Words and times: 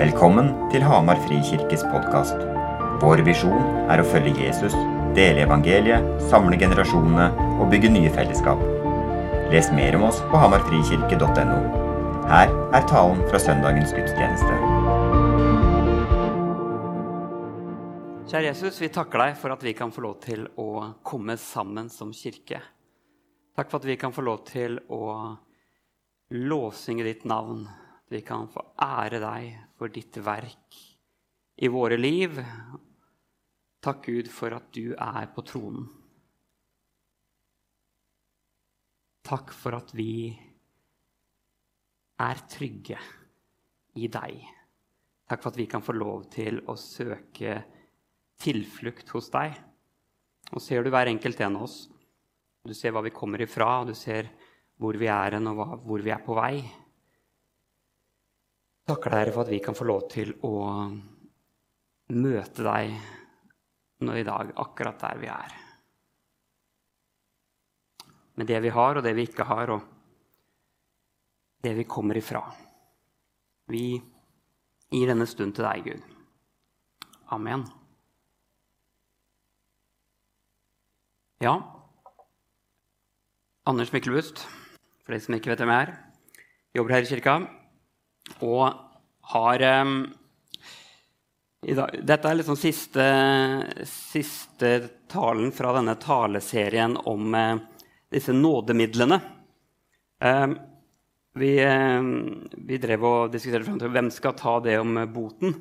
Velkommen 0.00 0.46
til 0.72 0.80
Hamar 0.80 1.18
Frikirkes 1.26 1.82
podkast. 1.92 2.38
Vår 3.02 3.20
visjon 3.26 3.66
er 3.92 4.00
å 4.00 4.06
følge 4.08 4.46
Jesus, 4.46 4.72
dele 5.12 5.42
evangeliet, 5.44 6.06
samle 6.30 6.56
generasjonene 6.56 7.26
og 7.60 7.68
bygge 7.68 7.90
nye 7.92 8.12
fellesskap. 8.14 8.62
Les 9.52 9.68
mer 9.76 9.98
om 9.98 10.06
oss 10.08 10.22
på 10.32 10.40
hamarfrikirke.no. 10.40 11.60
Her 12.32 12.48
er 12.48 12.88
talen 12.88 13.20
fra 13.28 13.42
søndagens 13.44 13.92
gudstjeneste. 13.92 14.56
Kjære 18.32 18.46
Jesus, 18.54 18.80
vi 18.80 18.94
takker 18.96 19.26
deg 19.26 19.38
for 19.44 19.52
at 19.52 19.68
vi 19.68 19.76
kan 19.76 19.92
få 19.92 20.08
lov 20.08 20.18
til 20.24 20.48
å 20.56 20.70
komme 21.04 21.36
sammen 21.36 21.92
som 21.92 22.16
kirke. 22.16 22.64
Takk 23.52 23.68
for 23.68 23.84
at 23.84 23.92
vi 23.92 24.00
kan 24.00 24.16
få 24.16 24.24
lov 24.24 24.46
til 24.48 24.80
å 24.88 25.34
lovsynge 26.40 27.04
ditt 27.04 27.28
navn. 27.28 27.66
Vi 28.08 28.24
kan 28.24 28.48
få 28.48 28.70
ære 28.80 29.20
deg 29.20 29.66
for 29.80 29.88
ditt 29.88 30.18
verk 30.20 30.76
i 31.56 31.68
våre 31.72 31.96
liv. 31.96 32.36
Takk, 33.80 34.02
Gud, 34.04 34.26
for 34.28 34.52
at 34.52 34.66
du 34.76 34.92
er 34.92 35.30
på 35.32 35.44
tronen. 35.48 35.86
Takk 39.24 39.54
for 39.56 39.78
at 39.78 39.94
vi 39.96 40.34
er 42.20 42.42
trygge 42.52 42.98
i 43.96 44.10
deg. 44.12 44.42
Takk 45.30 45.40
for 45.40 45.54
at 45.54 45.60
vi 45.62 45.68
kan 45.70 45.84
få 45.86 45.96
lov 45.96 46.28
til 46.34 46.60
å 46.68 46.76
søke 46.76 47.56
tilflukt 48.40 49.14
hos 49.16 49.32
deg. 49.32 49.56
Og 50.52 50.60
ser 50.60 50.84
du 50.84 50.92
hver 50.92 51.08
enkelt 51.08 51.40
en 51.40 51.56
av 51.56 51.64
oss. 51.70 51.80
Du 52.68 52.76
ser 52.76 52.92
hva 52.92 53.00
vi 53.06 53.14
kommer 53.16 53.40
ifra, 53.40 53.78
og 53.80 53.94
du 53.94 53.96
ser 53.96 54.28
hvor 54.76 55.00
vi 55.00 55.08
er 55.08 55.38
hen, 55.38 55.48
og 55.48 55.80
hvor 55.86 56.04
vi 56.04 56.12
er 56.12 56.20
på 56.26 56.36
vei 56.36 56.58
takker 58.90 59.14
deg 59.14 59.32
for 59.34 59.44
at 59.44 59.52
vi 59.52 59.60
kan 59.62 59.76
få 59.76 59.86
lov 59.86 60.06
til 60.10 60.32
å 60.46 60.54
møte 62.10 62.66
deg 62.66 62.94
nå 64.02 64.16
i 64.16 64.24
dag, 64.26 64.52
akkurat 64.58 64.98
der 65.02 65.20
vi 65.20 65.28
er. 65.30 65.56
Med 68.40 68.48
det 68.48 68.60
vi 68.64 68.72
har, 68.72 68.96
og 68.96 69.04
det 69.04 69.12
vi 69.14 69.26
ikke 69.28 69.46
har, 69.46 69.74
og 69.74 69.80
det 71.60 71.74
vi 71.76 71.84
kommer 71.84 72.18
ifra. 72.18 72.40
Vi 73.70 73.84
gir 74.90 75.12
denne 75.12 75.28
stund 75.28 75.54
til 75.54 75.68
deg, 75.68 75.84
Gud. 75.84 76.16
Amen. 77.36 77.66
Ja, 81.40 81.54
Anders 83.70 83.92
Myklebust, 83.94 84.42
for 85.04 85.14
de 85.14 85.20
som 85.22 85.36
ikke 85.36 85.52
vet 85.52 85.62
hvem 85.62 85.72
jeg 85.72 85.86
er, 85.86 85.96
jobber 86.76 86.96
her 86.96 87.06
i 87.06 87.08
kirka. 87.08 87.59
Og 88.38 88.72
har 89.32 89.62
um, 89.82 89.98
dag, 91.66 91.98
Dette 92.02 92.30
er 92.30 92.38
liksom 92.38 92.58
siste, 92.58 93.04
siste, 93.88 94.72
talen 95.10 95.50
fra 95.54 95.74
denne 95.76 95.96
taleserien 96.00 96.96
om 97.10 97.34
uh, 97.34 97.60
disse 98.12 98.34
nådemidlene. 98.34 99.20
Um, 100.20 100.56
vi, 101.38 101.52
um, 101.64 102.48
vi, 102.66 102.78
drev 102.82 103.06
og 103.06 103.34
diskuterte 103.34 103.68
frem 103.68 103.80
til 103.80 103.92
hvem 103.94 104.10
skal 104.14 104.36
ta 104.38 104.58
det 104.64 104.78
om 104.80 105.02
boten. 105.12 105.56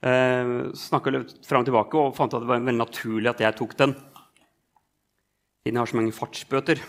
Uh, 0.00 0.70
Snakka 0.76 1.24
fram 1.46 1.64
og 1.64 1.68
tilbake 1.68 2.00
og 2.00 2.16
fant 2.16 2.34
at 2.34 2.42
det 2.42 2.48
var 2.48 2.62
veldig 2.62 2.78
naturlig 2.78 3.34
at 3.34 3.44
jeg 3.44 3.58
tok 3.58 3.76
den. 3.82 3.94
Siden 5.60 5.76
jeg 5.76 5.82
har 5.82 5.92
så 5.92 6.00
mange 6.00 6.16
fartsbøter. 6.16 6.80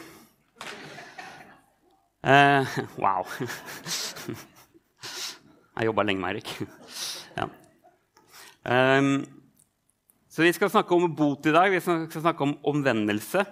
Uh, 2.22 2.66
wow. 3.02 3.26
Jeg 5.72 5.88
jobba 5.88 6.04
lenge 6.04 6.20
med 6.20 6.34
Eirik. 6.34 6.50
ja. 7.40 7.46
um, 9.00 9.14
så 10.32 10.44
vi 10.44 10.52
skal 10.56 10.72
snakke 10.72 10.96
om 10.96 11.14
bot 11.16 11.48
i 11.48 11.54
dag. 11.56 11.72
Vi 11.72 11.80
skal 11.80 12.22
snakke 12.22 12.44
om 12.44 12.58
omvendelse. 12.68 13.46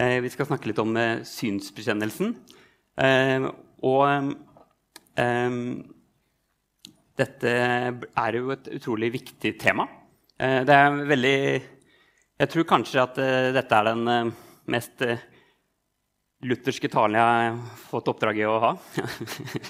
Uh, 0.00 0.18
vi 0.24 0.32
skal 0.32 0.48
snakke 0.48 0.70
litt 0.70 0.80
om 0.80 0.96
uh, 0.96 1.20
synsbekjennelsen. 1.28 2.32
Uh, 2.96 3.50
og 3.84 4.32
um, 5.20 5.60
dette 7.20 7.52
er 7.52 8.40
jo 8.40 8.50
et 8.56 8.72
utrolig 8.76 9.12
viktig 9.20 9.54
tema. 9.60 9.86
det 10.36 10.74
er 10.74 10.96
veldig 11.08 11.38
Jeg 12.38 12.48
tror 12.52 12.66
kanskje 12.68 13.00
at 13.00 13.16
dette 13.56 13.76
er 13.78 13.86
den 13.88 14.34
mest 14.68 15.00
lutherske 16.44 16.88
talen 16.92 17.16
jeg 17.16 17.24
har 17.24 17.58
fått 17.88 18.10
oppdrag 18.12 18.40
i 18.40 18.46
å 18.48 18.56
ha. 18.60 18.72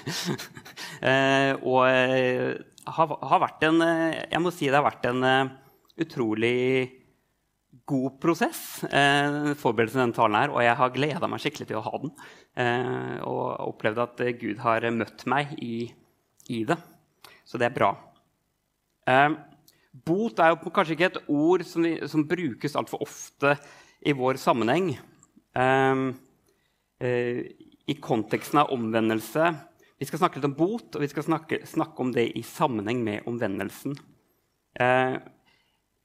eh, 1.11 1.51
og 1.61 1.81
eh, 1.87 2.57
har, 2.97 3.15
har, 3.31 3.41
vært 3.43 3.65
en 3.67 3.83
eh, 3.83 4.21
Jeg 4.33 4.43
må 4.43 4.51
si 4.55 4.67
det 4.67 4.79
har 4.79 4.87
vært 4.87 5.07
en 5.09 5.23
utrolig 5.97 6.57
god 7.87 8.17
prosess, 8.19 8.81
forberedelsen 8.83 10.01
denne 10.01 10.15
talen 10.15 10.35
her, 10.35 10.51
og 10.51 10.59
jeg 10.59 10.75
har 10.75 10.91
gleda 10.91 11.29
meg 11.31 11.39
skikkelig 11.39 11.69
til 11.69 11.77
å 11.79 11.83
ha 11.85 11.99
den. 12.01 12.11
Og 13.23 13.43
opplevd 13.63 14.01
at 14.03 14.23
Gud 14.41 14.59
har 14.59 14.83
møtt 14.91 15.23
meg 15.29 15.53
i, 15.63 15.87
i 16.51 16.59
det. 16.67 16.75
Så 17.47 17.61
det 17.61 17.69
er 17.69 17.77
bra. 17.77 17.93
Bot 20.05 20.41
er 20.43 20.51
jo 20.51 20.73
kanskje 20.73 20.97
ikke 20.97 21.09
et 21.13 21.21
ord 21.31 21.63
som, 21.69 21.87
som 22.11 22.27
brukes 22.27 22.75
altfor 22.77 23.05
ofte 23.07 23.55
i 24.03 24.13
vår 24.15 24.41
sammenheng. 24.41 24.91
Eh, 25.57 26.03
i 26.99 27.95
konteksten 28.01 28.59
av 28.63 28.71
omvendelse. 28.73 29.51
Vi 29.97 30.05
skal 30.05 30.21
snakke 30.21 30.37
litt 30.37 30.45
om 30.51 30.57
bot, 30.57 30.93
og 30.93 31.01
vi 31.01 31.09
skal 31.09 31.25
snakke, 31.25 31.61
snakke 31.65 32.03
om 32.03 32.11
det 32.13 32.27
i 32.37 32.43
sammenheng 32.45 32.99
med 33.05 33.25
omvendelsen. 33.29 33.95
Eh, 34.77 35.15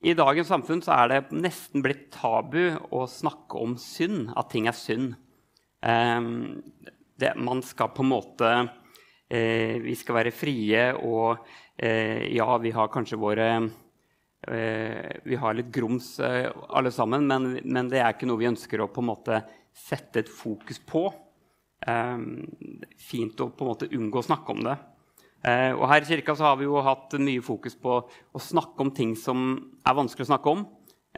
I 0.02 0.14
dagens 0.16 0.48
samfunn 0.48 0.80
er 0.88 1.10
det 1.10 1.18
nesten 1.36 1.84
blitt 1.84 2.06
tabu 2.14 2.72
å 2.88 3.04
snakke 3.10 3.60
om 3.60 3.76
synd, 3.76 4.32
at 4.32 4.48
ting 4.54 4.70
er 4.70 4.76
synd. 4.76 5.12
Eh, 5.84 6.20
det, 7.20 7.34
man 7.36 7.60
skal 7.62 7.92
på 7.92 8.02
en 8.02 8.12
måte 8.14 8.48
eh, 9.28 9.76
Vi 9.84 9.94
skal 9.98 10.22
være 10.22 10.32
frie, 10.34 10.88
og 10.96 11.44
eh, 11.76 12.32
ja, 12.32 12.48
vi 12.64 12.72
har 12.72 12.88
kanskje 12.92 13.20
våre 13.20 13.48
eh, 14.48 15.20
Vi 15.28 15.36
har 15.36 15.58
litt 15.58 15.68
grums 15.74 16.14
alle 16.22 16.90
sammen, 16.94 17.28
men, 17.28 17.58
men 17.60 17.92
det 17.92 18.00
er 18.00 18.16
ikke 18.16 18.30
noe 18.30 18.40
vi 18.40 18.48
ønsker 18.54 18.80
å 18.80 18.88
på 18.88 19.04
en 19.04 19.12
måte 19.12 19.44
sette 19.76 20.22
et 20.22 20.30
fokus 20.30 20.80
på. 20.86 21.08
Um, 21.82 22.44
fint 23.00 23.40
å 23.42 23.48
på 23.50 23.64
en 23.64 23.72
måte 23.72 23.90
unngå 23.90 24.20
å 24.20 24.26
snakke 24.26 24.54
om 24.54 24.62
det. 24.66 24.76
Uh, 25.42 25.74
og 25.74 25.88
her 25.90 26.04
i 26.04 26.10
kirka 26.12 26.36
så 26.38 26.46
har 26.46 26.58
vi 26.60 26.68
jo 26.68 26.82
hatt 26.86 27.16
mye 27.18 27.42
fokus 27.42 27.74
på 27.74 27.96
å 28.06 28.42
snakke 28.42 28.84
om 28.84 28.92
ting 28.94 29.16
som 29.18 29.56
er 29.82 29.96
vanskelig 29.98 30.28
å 30.28 30.30
snakke 30.30 30.52
om. 30.52 30.66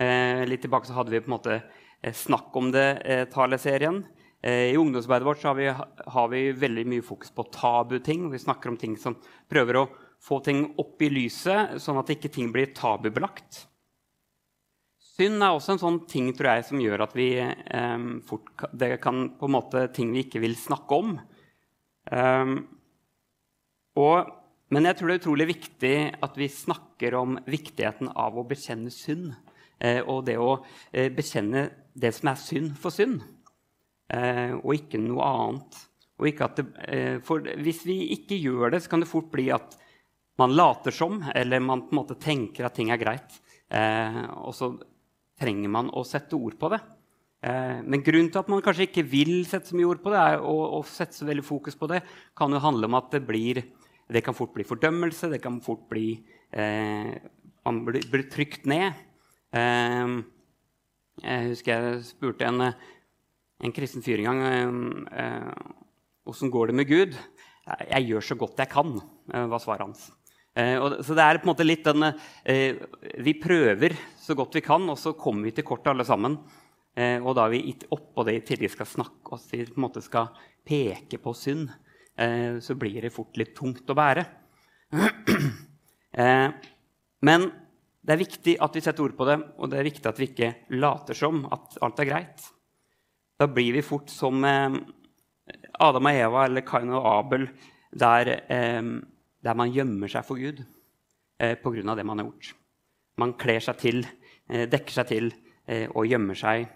Uh, 0.01 0.43
litt 0.49 0.65
tilbake 0.65 0.89
så 0.89 0.97
hadde 0.97 1.13
vi 1.13 1.21
på 1.21 1.29
en 1.29 1.37
måte 1.37 1.59
uh, 1.61 2.15
Snakk 2.15 2.57
om 2.61 2.73
det-taleserien. 2.75 4.03
I 4.45 4.77
ungdomsarbeidet 4.77 5.25
vårt 5.25 5.45
har 5.49 5.55
vi, 5.57 5.71
har, 5.73 6.27
vi, 6.29 6.41
veldig 6.53 6.83
mye 6.93 7.05
fokus 7.07 7.31
på 7.33 7.47
tabuting. 7.49 8.27
Vi 8.29 8.43
snakker 8.43 8.69
om 8.69 8.77
ting 8.77 8.99
som 9.01 9.15
prøver 9.49 9.79
å 9.81 9.85
få 10.21 10.43
ting 10.45 10.67
opp 10.83 11.01
i 11.01 11.09
lyset, 11.09 11.79
sånn 11.81 11.97
at 12.03 12.13
ikke 12.13 12.29
ting 12.29 12.51
blir 12.53 12.75
tabubelagt. 12.77 13.63
Synd 15.15 15.39
er 15.39 15.55
også 15.55 15.77
en 15.77 15.79
sånn 15.83 15.99
ting 16.11 16.33
tror 16.35 16.57
jeg, 16.57 16.65
som 16.67 16.81
gjør 16.83 17.05
at 17.05 17.13
vi 17.15 17.29
um, 17.39 18.17
fort, 18.27 18.65
Det 18.75 18.97
kan 19.03 19.29
på 19.39 19.47
en 19.47 19.55
måte 19.55 19.87
ting 19.95 20.11
vi 20.11 20.25
ikke 20.25 20.41
vil 20.43 20.57
snakke 20.59 20.97
om. 20.99 21.13
Um, 22.11 22.57
og, 24.01 24.33
men 24.75 24.89
jeg 24.89 24.99
tror 24.99 25.11
det 25.11 25.15
er 25.15 25.21
utrolig 25.23 25.47
viktig 25.53 25.95
at 26.27 26.39
vi 26.41 26.49
snakker 26.51 27.15
om 27.21 27.37
viktigheten 27.47 28.11
av 28.11 28.35
å 28.35 28.47
bekjenne 28.49 28.91
synd. 28.91 29.37
Uh, 29.79 30.01
og 30.03 30.25
det 30.27 30.35
å 30.41 30.57
uh, 30.59 31.11
bekjenne 31.15 31.69
det 31.95 32.11
som 32.17 32.33
er 32.33 32.41
synd, 32.43 32.73
for 32.83 32.95
synd. 32.95 33.23
Uh, 34.11 34.59
og 34.65 34.75
ikke 34.81 34.99
noe 34.99 35.29
annet. 35.29 35.79
Det, 36.25 36.65
for 37.27 37.43
hvis 37.63 37.81
vi 37.87 37.97
ikke 38.15 38.39
gjør 38.39 38.75
det, 38.75 38.83
så 38.83 38.91
kan 38.91 39.03
det 39.03 39.11
fort 39.11 39.31
bli 39.33 39.49
at 39.55 39.75
man 40.39 40.55
later 40.55 40.95
som, 40.95 41.21
eller 41.35 41.63
man 41.63 41.85
på 41.87 41.95
en 41.95 42.01
måte 42.01 42.19
tenker 42.23 42.67
at 42.67 42.75
ting 42.79 42.93
er 42.95 43.01
greit. 43.03 43.35
og 43.75 44.55
så 44.55 44.69
trenger 45.41 45.73
man 45.73 45.91
å 45.93 46.05
sette 46.07 46.37
ord 46.39 46.57
på 46.61 46.71
det. 46.73 46.81
Eh, 47.45 47.81
men 47.85 48.05
grunnen 48.05 48.31
til 48.33 48.41
at 48.41 48.51
man 48.53 48.63
kanskje 48.65 48.89
ikke 48.89 49.07
vil 49.11 49.35
sette 49.49 49.71
så 49.71 49.79
mye 49.79 49.91
ord 49.91 50.03
på 50.05 50.13
det, 50.15 50.25
og, 50.41 50.63
og 50.79 50.89
sette 50.89 51.17
så 51.17 51.29
veldig 51.29 51.45
fokus 51.47 51.79
på 51.79 51.91
det, 51.91 52.03
kan 52.37 52.55
jo 52.55 52.63
handle 52.63 52.91
om 52.91 52.99
at 52.99 53.11
det, 53.15 53.25
blir, 53.27 53.63
det 54.09 54.25
kan 54.25 54.37
fort 54.37 54.55
bli 54.57 54.67
fordømmelse. 54.69 55.33
Det 55.35 55.43
kan 55.45 55.61
fort 55.65 55.87
bli 55.91 56.09
eh, 56.53 57.15
Man 57.65 57.81
blir, 57.87 58.05
blir, 58.13 58.27
trykt 58.29 58.67
ned. 58.69 58.93
Eh, 59.57 60.19
jeg 61.25 61.53
husker 61.53 61.89
jeg 61.89 62.05
spurte 62.09 62.49
en, 62.49 62.69
en 63.65 63.73
kristen 63.73 64.03
fyr 64.03 64.21
en 64.21 64.27
gang 64.27 65.07
eh, 65.15 65.75
åssen 66.27 66.51
går 66.51 66.71
det 66.71 66.77
med 66.81 66.89
Gud. 66.89 67.17
Jeg 67.65 68.09
gjør 68.09 68.25
så 68.25 68.37
godt 68.37 68.61
jeg 68.61 68.73
kan, 68.73 68.97
eh, 69.33 69.47
var 69.49 69.61
svaret 69.63 69.87
hans. 69.87 70.11
Eh, 70.55 70.77
og, 70.79 71.01
så 71.03 71.17
det 71.19 71.25
er 71.25 71.41
på 71.41 71.49
en 71.49 71.51
måte 71.51 71.67
litt 71.67 71.83
den 71.83 72.05
eh, 72.07 72.79
Vi 73.27 73.33
prøver 73.43 73.97
så 74.21 74.37
godt 74.39 74.55
vi 74.55 74.63
kan, 74.63 74.87
og 74.91 74.99
så 75.01 75.17
kommer 75.19 75.49
vi 75.49 75.55
til 75.57 75.67
kortet 75.67 75.91
alle 75.91 76.07
sammen. 76.07 76.39
Eh, 76.95 77.19
og 77.19 77.35
da 77.35 77.49
vi 77.51 77.65
oppå 77.91 78.23
det 78.27 78.37
i 78.39 78.45
tillegg 78.47 78.71
skal 78.71 78.87
snakke 78.87 79.35
og 79.35 79.43
på 79.51 79.65
en 79.65 79.83
måte 79.83 80.03
skal 80.05 80.31
peke 80.65 81.19
på 81.19 81.35
synd, 81.35 81.67
eh, 82.17 82.61
så 82.63 82.79
blir 82.79 83.03
det 83.03 83.13
fort 83.15 83.35
litt 83.41 83.55
tungt 83.59 83.91
å 83.91 83.99
bære. 83.99 84.27
Eh, 86.15 86.47
men 87.27 87.45
det 88.07 88.13
er 88.15 88.21
viktig 88.21 88.53
at 88.63 88.77
vi 88.79 88.81
setter 88.85 89.03
ord 89.03 89.17
på 89.19 89.27
det, 89.27 89.35
og 89.59 89.67
det 89.73 89.81
er 89.81 89.87
viktig 89.89 90.07
at 90.07 90.21
vi 90.23 90.29
ikke 90.29 90.51
later 90.79 91.19
som 91.19 91.41
at 91.51 91.75
alt 91.83 92.03
er 92.05 92.07
greit. 92.07 92.45
Da 93.35 93.49
blir 93.51 93.75
vi 93.75 93.83
fort 93.83 94.13
som 94.15 94.47
eh, 94.47 94.77
Adam 95.83 96.07
og 96.07 96.21
Eva 96.21 96.45
eller 96.47 96.63
Kain 96.69 96.95
og 96.95 97.09
Abel, 97.11 97.49
der, 97.99 98.31
der 99.45 99.57
man 99.59 99.73
gjemmer 99.73 100.11
seg 100.11 100.25
for 100.27 100.41
Gud 100.41 100.63
eh, 101.39 101.55
pga. 101.61 101.95
det 101.95 102.07
man 102.07 102.19
har 102.21 102.29
gjort. 102.29 102.55
Man 103.21 103.35
kler 103.39 103.61
seg 103.61 103.79
til, 103.79 104.07
eh, 104.49 104.67
dekker 104.71 104.99
seg 105.01 105.11
til 105.11 105.33
eh, 105.67 105.89
og 105.93 106.09
gjemmer 106.09 106.39
seg. 106.39 106.69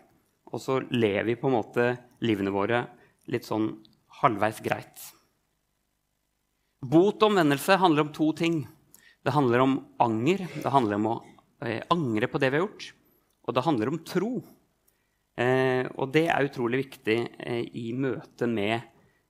Og 0.52 0.60
så 0.60 0.80
lever 0.92 1.24
vi 1.32 1.38
på 1.40 1.48
en 1.48 1.56
måte 1.58 1.86
livene 2.24 2.52
våre 2.52 2.84
litt 3.28 3.44
sånn 3.44 3.70
halvveis 4.22 4.60
greit. 4.64 5.00
Bot 6.78 7.22
og 7.22 7.32
omvendelse 7.32 7.76
handler 7.80 8.06
om 8.06 8.12
to 8.14 8.30
ting. 8.38 8.62
Det 9.24 9.34
handler 9.34 9.64
om 9.64 9.74
anger. 10.00 10.46
Det 10.54 10.70
handler 10.72 11.00
om 11.00 11.08
å 11.10 11.16
eh, 11.66 11.82
angre 11.90 12.30
på 12.30 12.40
det 12.40 12.52
vi 12.52 12.60
har 12.60 12.66
gjort. 12.66 12.92
Og 13.48 13.56
det 13.56 13.64
handler 13.66 13.90
om 13.90 14.00
tro. 14.06 14.32
Eh, 15.38 15.84
og 15.98 16.12
det 16.14 16.26
er 16.30 16.46
utrolig 16.46 16.84
viktig 16.84 17.18
eh, 17.38 17.64
i 17.78 17.90
møte 17.94 18.48
med, 18.50 18.88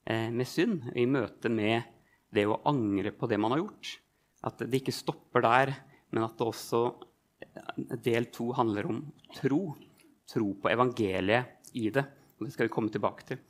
eh, 0.09 0.29
med, 0.33 0.49
synd. 0.49 0.91
I 0.97 1.07
møte 1.09 1.51
med 1.53 1.89
det 2.35 2.45
å 2.49 2.61
angre 2.69 3.13
på 3.17 3.29
det 3.31 3.39
man 3.41 3.55
har 3.55 3.63
gjort. 3.63 3.93
At 4.47 4.63
det 4.65 4.83
ikke 4.83 4.95
stopper 4.95 5.45
der, 5.45 5.75
men 6.15 6.25
at 6.27 6.37
det 6.39 6.47
også 6.47 6.83
del 8.05 8.29
to 8.35 8.53
handler 8.57 8.89
om 8.89 9.03
tro. 9.37 9.63
Tro 10.29 10.53
på 10.61 10.71
evangeliet 10.71 11.75
i 11.79 11.89
det. 11.93 12.05
Og 12.39 12.47
det 12.47 12.55
skal 12.55 12.69
vi 12.69 12.75
komme 12.75 12.93
tilbake 12.93 13.27
til. 13.29 13.41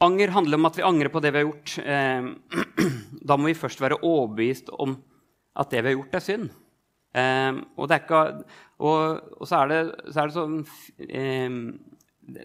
Anger 0.00 0.32
handler 0.32 0.56
om 0.56 0.68
at 0.70 0.78
vi 0.78 0.86
angrer 0.86 1.12
på 1.12 1.20
det 1.20 1.32
vi 1.34 1.42
har 1.42 1.48
gjort. 1.50 1.76
Eh, 1.84 2.30
da 3.28 3.36
må 3.36 3.50
vi 3.50 3.58
først 3.58 3.82
være 3.82 4.00
overbevist 4.00 4.72
om 4.72 4.96
at 5.60 5.72
det 5.74 5.82
vi 5.82 5.90
har 5.90 5.98
gjort, 5.98 6.16
er 6.16 6.24
synd. 6.24 6.50
Eh, 7.10 7.58
og, 7.76 7.90
er 7.90 8.00
ikke, 8.00 8.22
og, 8.80 9.32
og, 9.36 9.44
så 9.50 9.64
er 9.64 9.72
det, 9.72 9.80
så 10.14 10.22
er 10.22 10.30
det 10.30 10.36
sånn 10.36 10.60
eh, 11.10 11.56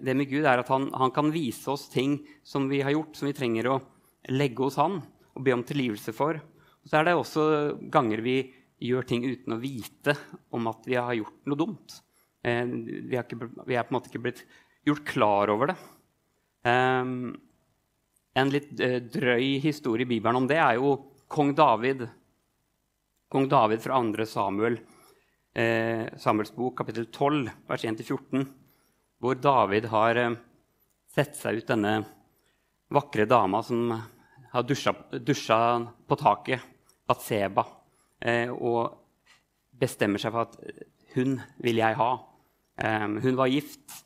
Det 0.01 0.15
med 0.17 0.25
Gud 0.31 0.41
er 0.41 0.63
at 0.63 0.71
han, 0.73 0.88
han, 0.97 1.13
kan 1.13 1.29
vise 1.29 1.69
oss 1.69 1.85
ting 1.94 2.17
som 2.44 2.65
vi 2.71 2.81
har 2.81 2.95
gjort, 2.95 3.13
som 3.15 3.29
vi 3.29 3.35
trenger 3.38 3.69
å 3.69 3.77
legge 4.31 4.66
hos 4.66 4.80
han 4.81 5.00
og 5.36 5.44
be 5.45 5.54
om 5.56 5.63
tilgivelse 5.68 6.13
for. 6.16 6.39
Og 6.39 6.89
så 6.89 7.00
er 7.00 7.07
det 7.07 7.16
også 7.18 7.45
ganger 7.92 8.24
vi 8.25 8.38
gjør 8.86 9.07
ting 9.07 9.25
uten 9.25 9.56
å 9.56 9.62
vite 9.62 10.16
om 10.54 10.68
at 10.72 10.86
vi 10.88 10.98
har 11.00 11.16
gjort 11.18 11.50
noe 11.50 11.60
dumt. 11.60 11.98
Eh, 12.45 12.66
vi, 12.66 13.18
ikke, 13.18 13.39
vi, 13.66 13.75
er 13.75 13.86
på 13.86 13.94
en 13.94 13.98
måte 13.98 14.12
ikke 14.12 14.24
blitt 14.27 14.45
gjort 14.86 15.06
klar 15.07 15.54
over 15.54 15.72
det. 15.72 15.77
Eh, 16.66 17.13
en 18.36 18.51
litt 18.51 18.74
uh, 18.83 19.00
drøy 19.00 19.62
historie 19.63 20.04
i 20.04 20.10
Bibelen 20.10 20.42
om 20.42 20.48
det 20.50 20.60
er 20.60 20.75
jo 20.75 20.98
kong 21.31 21.54
David. 21.56 22.04
Kong 23.31 23.48
David 23.51 23.81
fra 23.83 24.01
2. 24.04 24.25
Samuel, 24.30 24.75
eh, 25.56 26.06
Samuels 26.22 26.54
bok, 26.56 26.75
kapittel 26.77 27.07
12, 27.07 27.50
vers 27.68 27.86
1-14, 27.88 28.45
hvor 29.19 29.39
David 29.39 29.88
har 29.92 30.19
eh, 30.22 30.36
sett 31.16 31.36
seg 31.39 31.62
ut 31.62 31.72
denne 31.72 31.95
vakre 32.94 33.25
dama 33.25 33.63
som 33.66 33.89
har 34.56 34.66
dusja, 34.68 34.94
dusja 35.19 35.60
på 36.07 36.18
taket, 36.19 36.63
Batseba, 37.06 37.66
eh, 38.22 38.50
og 38.50 38.96
bestemmer 39.75 40.22
seg 40.22 40.34
for 40.34 40.48
at 40.48 40.56
hun 41.16 41.38
vil 41.62 41.81
jeg 41.81 41.98
ha. 42.00 42.12
Eh, 42.81 43.06
hun 43.24 43.38
var 43.38 43.52
gift, 43.52 44.02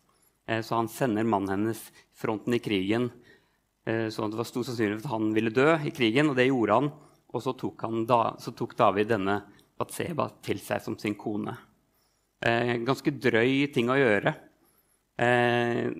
eh, 0.48 0.62
så 0.66 0.82
han 0.82 0.90
sender 0.92 1.24
mannen 1.24 1.54
hennes 1.54 1.84
fronten 2.18 2.58
i 2.58 2.62
krigen. 2.64 3.10
Eh, 3.86 4.10
sånn 4.12 4.28
at 4.28 4.36
det 4.36 4.42
var 4.42 4.50
stor 4.50 4.68
sannsynlighet 4.68 5.06
at 5.06 5.14
han 5.14 5.32
ville 5.34 5.54
dø 5.54 5.70
i 5.88 5.94
krigen, 5.96 6.30
og 6.30 6.38
det 6.38 6.50
gjorde 6.50 6.82
han. 6.82 6.92
Og 7.30 7.46
så 7.46 7.54
tok, 7.54 7.86
da, 8.10 8.22
så 8.42 8.52
tok 8.58 8.76
David 8.78 9.14
denne 9.14 9.40
Batseba 9.80 10.28
til 10.44 10.60
seg 10.60 10.82
som 10.84 10.98
sin 11.00 11.16
kone. 11.16 11.56
Eh, 12.42 12.78
ganske 12.88 13.14
drøy 13.16 13.70
ting 13.74 13.90
å 13.92 13.98
gjøre. 14.00 14.34
Én 15.20 15.96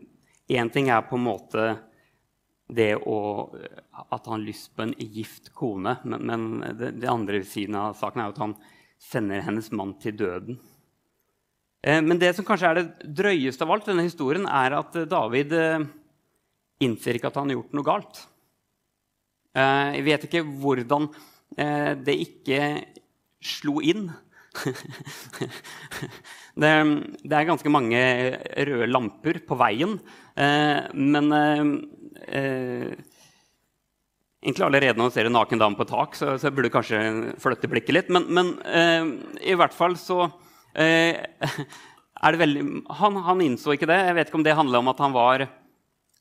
eh, 0.48 0.74
ting 0.74 0.90
er 0.90 1.06
på 1.08 1.18
en 1.20 1.26
måte 1.26 1.66
det 2.70 2.92
å, 3.02 3.20
at 3.98 4.28
han 4.28 4.36
har 4.36 4.46
lyst 4.46 4.72
på 4.78 4.86
en 4.86 4.96
gift 5.00 5.52
kone, 5.58 5.96
men, 6.06 6.26
men 6.30 6.76
det, 6.78 6.94
det, 7.02 7.10
andre 7.10 7.42
siden 7.48 7.78
av 7.80 7.98
saken 7.98 8.24
er 8.24 8.34
at 8.34 8.42
han 8.44 8.56
sender 9.02 9.46
hennes 9.46 9.72
mann 9.74 9.96
til 10.02 10.18
døden. 10.20 10.60
Eh, 11.82 12.02
men 12.06 12.20
det 12.22 12.36
som 12.38 12.46
kanskje 12.46 12.70
er 12.70 12.82
det 12.82 13.14
drøyeste 13.22 13.66
av 13.66 13.74
alt, 13.74 13.90
denne 13.90 14.06
historien, 14.06 14.46
er 14.46 14.78
at 14.78 14.98
David 15.10 15.56
eh, 15.58 15.88
innser 16.86 17.18
ikke 17.18 17.32
at 17.32 17.40
han 17.40 17.50
har 17.50 17.60
gjort 17.60 17.76
noe 17.78 17.88
galt. 17.88 18.24
Eh, 19.58 19.98
jeg 19.98 20.06
vet 20.08 20.26
ikke 20.28 20.46
hvordan 20.62 21.10
eh, 21.58 21.94
det 21.98 22.18
ikke 22.26 22.64
slo 23.42 23.80
inn. 23.82 24.10
det, 26.60 26.72
det, 27.24 27.34
er 27.34 27.48
ganske 27.48 27.72
mange 27.72 28.02
røde 28.70 28.90
lamper 28.90 29.40
på 29.48 29.58
veien, 29.60 29.98
eh, 30.36 30.90
men 30.94 31.30
Egentlig 34.40 34.66
allerede 34.66 34.96
når 34.96 35.10
man 35.10 35.14
ser 35.16 35.28
en 35.28 35.36
naken 35.36 35.60
dame 35.62 35.76
på 35.80 35.88
tak, 35.90 36.16
så, 36.16 36.38
så 36.40 36.52
burde 36.54 36.70
du 36.70 36.76
kanskje 36.76 37.00
flytte 37.42 37.70
blikket 37.72 37.96
litt. 37.96 38.12
Men, 38.14 38.28
men 38.32 38.54
i 39.42 39.56
hvert 39.58 39.76
fall 39.76 39.98
så 40.00 40.30
er 40.80 42.36
det 42.36 42.40
veldig 42.40 42.64
han, 43.02 43.18
han 43.26 43.44
innså 43.44 43.76
ikke 43.76 43.90
det. 43.90 44.00
Jeg 44.08 44.16
vet 44.20 44.30
ikke 44.30 44.40
om 44.40 44.46
det 44.48 44.56
handla 44.60 44.84
om 44.84 44.92
at 44.94 45.02
han 45.04 45.16
var 45.16 45.48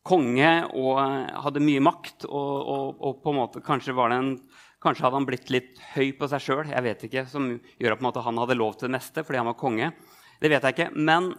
konge 0.08 0.52
og 0.76 0.98
hadde 1.44 1.64
mye 1.64 1.82
makt. 1.84 2.26
Og, 2.28 2.54
og, 2.62 3.00
og 3.00 3.20
på 3.24 3.32
en 3.32 3.40
måte 3.40 3.62
kanskje, 3.64 3.96
en, 4.14 4.34
kanskje, 4.82 5.04
hadde 5.06 5.20
han 5.20 5.28
blitt 5.28 5.52
litt 5.52 5.82
høy 5.94 6.12
på 6.18 6.30
seg 6.30 6.44
sjøl, 6.44 6.70
jeg 6.72 6.86
vet 6.86 7.04
ikke, 7.08 7.26
som 7.30 7.50
gjør 7.80 7.98
at 7.98 8.22
han 8.24 8.40
hadde 8.42 8.58
lov 8.58 8.78
til 8.78 8.88
det 8.88 8.96
meste 8.98 9.24
fordi 9.26 9.42
han 9.42 9.50
var 9.50 9.60
konge. 9.60 9.92
Det 10.38 10.52
vet 10.52 10.64
jeg 10.64 10.76
ikke. 10.76 10.90
Men 10.94 11.32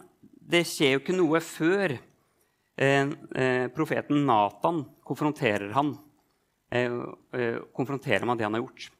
det 0.50 0.64
skjer 0.68 0.96
jo 0.96 1.02
ikke 1.02 1.18
noe 1.18 1.42
før 1.44 1.96
eh, 1.96 1.98
eh, 1.98 2.09
profeten 3.74 4.26
Natan 4.26 4.84
konfronterer 5.04 5.72
han. 5.74 5.98
eh 6.72 7.58
konfronterer 7.74 8.24
med 8.26 8.38
det 8.38 8.44
han 8.44 8.54
har 8.54 8.62
gjort. 8.62 8.90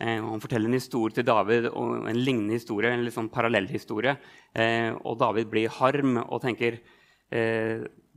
Eh, 0.00 0.22
han 0.22 0.40
forteller 0.40 0.68
en 0.68 0.78
historie 0.78 1.14
til 1.14 1.24
David, 1.24 1.66
en 1.66 2.24
lignende 2.24 2.56
historie, 2.56 2.90
en 2.90 3.04
litt 3.04 3.14
sånn 3.14 3.32
parallellhistorie. 3.32 4.16
Eh, 4.54 4.92
og 5.04 5.18
David 5.18 5.48
blir 5.48 5.68
harm 5.68 6.16
og 6.18 6.42
tenker 6.42 6.80